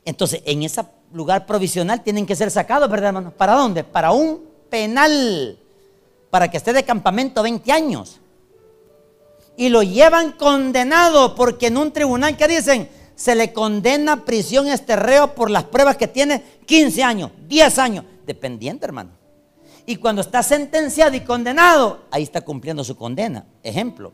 [0.06, 0.84] Entonces, en ese
[1.14, 3.32] lugar provisional tienen que ser sacados, ¿verdad, hermano?
[3.32, 3.84] ¿Para dónde?
[3.84, 5.58] Para un penal.
[6.30, 8.20] Para que esté de campamento 20 años
[9.56, 14.68] y lo llevan condenado porque en un tribunal que dicen se le condena a prisión
[14.68, 19.12] a este reo por las pruebas que tiene 15 años, 10 años, dependiente hermano.
[19.86, 23.45] Y cuando está sentenciado y condenado, ahí está cumpliendo su condena.
[23.62, 24.14] Ejemplo,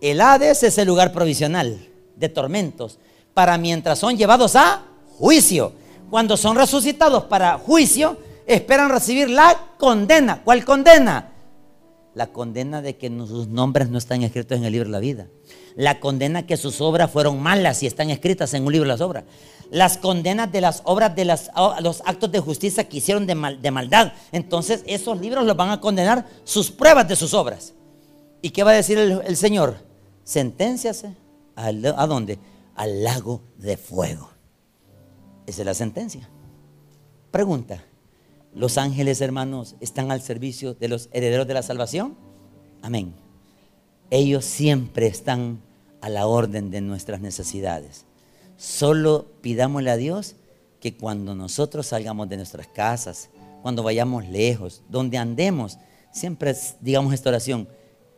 [0.00, 2.98] el Hades es el lugar provisional de tormentos
[3.32, 4.82] para mientras son llevados a
[5.18, 5.72] juicio.
[6.10, 10.42] Cuando son resucitados para juicio, esperan recibir la condena.
[10.44, 11.32] ¿Cuál condena?
[12.14, 15.28] La condena de que sus nombres no están escritos en el libro de la vida,
[15.76, 19.00] la condena que sus obras fueron malas y están escritas en un libro de las
[19.00, 19.24] obras,
[19.70, 24.12] las condenas de las obras de los actos de justicia que hicieron de, maldad.
[24.30, 27.74] Entonces esos libros los van a condenar sus pruebas de sus obras.
[28.40, 29.76] ¿Y qué va a decir el, Señor?
[30.22, 31.14] Senténciase
[31.56, 32.38] ¿a dónde?
[32.76, 34.30] Al lago de fuego.
[35.46, 36.28] Esa es la sentencia.
[37.30, 37.82] Pregunta,
[38.54, 42.16] los ángeles, hermanos, están al servicio de los herederos de la salvación.
[42.82, 43.14] Amén.
[44.10, 45.60] Ellos siempre están
[46.00, 48.04] a la orden de nuestras necesidades.
[48.56, 50.36] Solo pidámosle a Dios
[50.80, 53.30] que cuando nosotros salgamos de nuestras casas,
[53.62, 55.78] cuando vayamos lejos, donde andemos,
[56.12, 57.68] siempre digamos esta oración,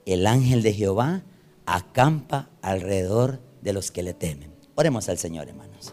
[0.05, 1.22] el ángel de Jehová
[1.64, 4.53] acampa alrededor de los que le temen.
[4.74, 5.93] Oremos al Señor, hermanos.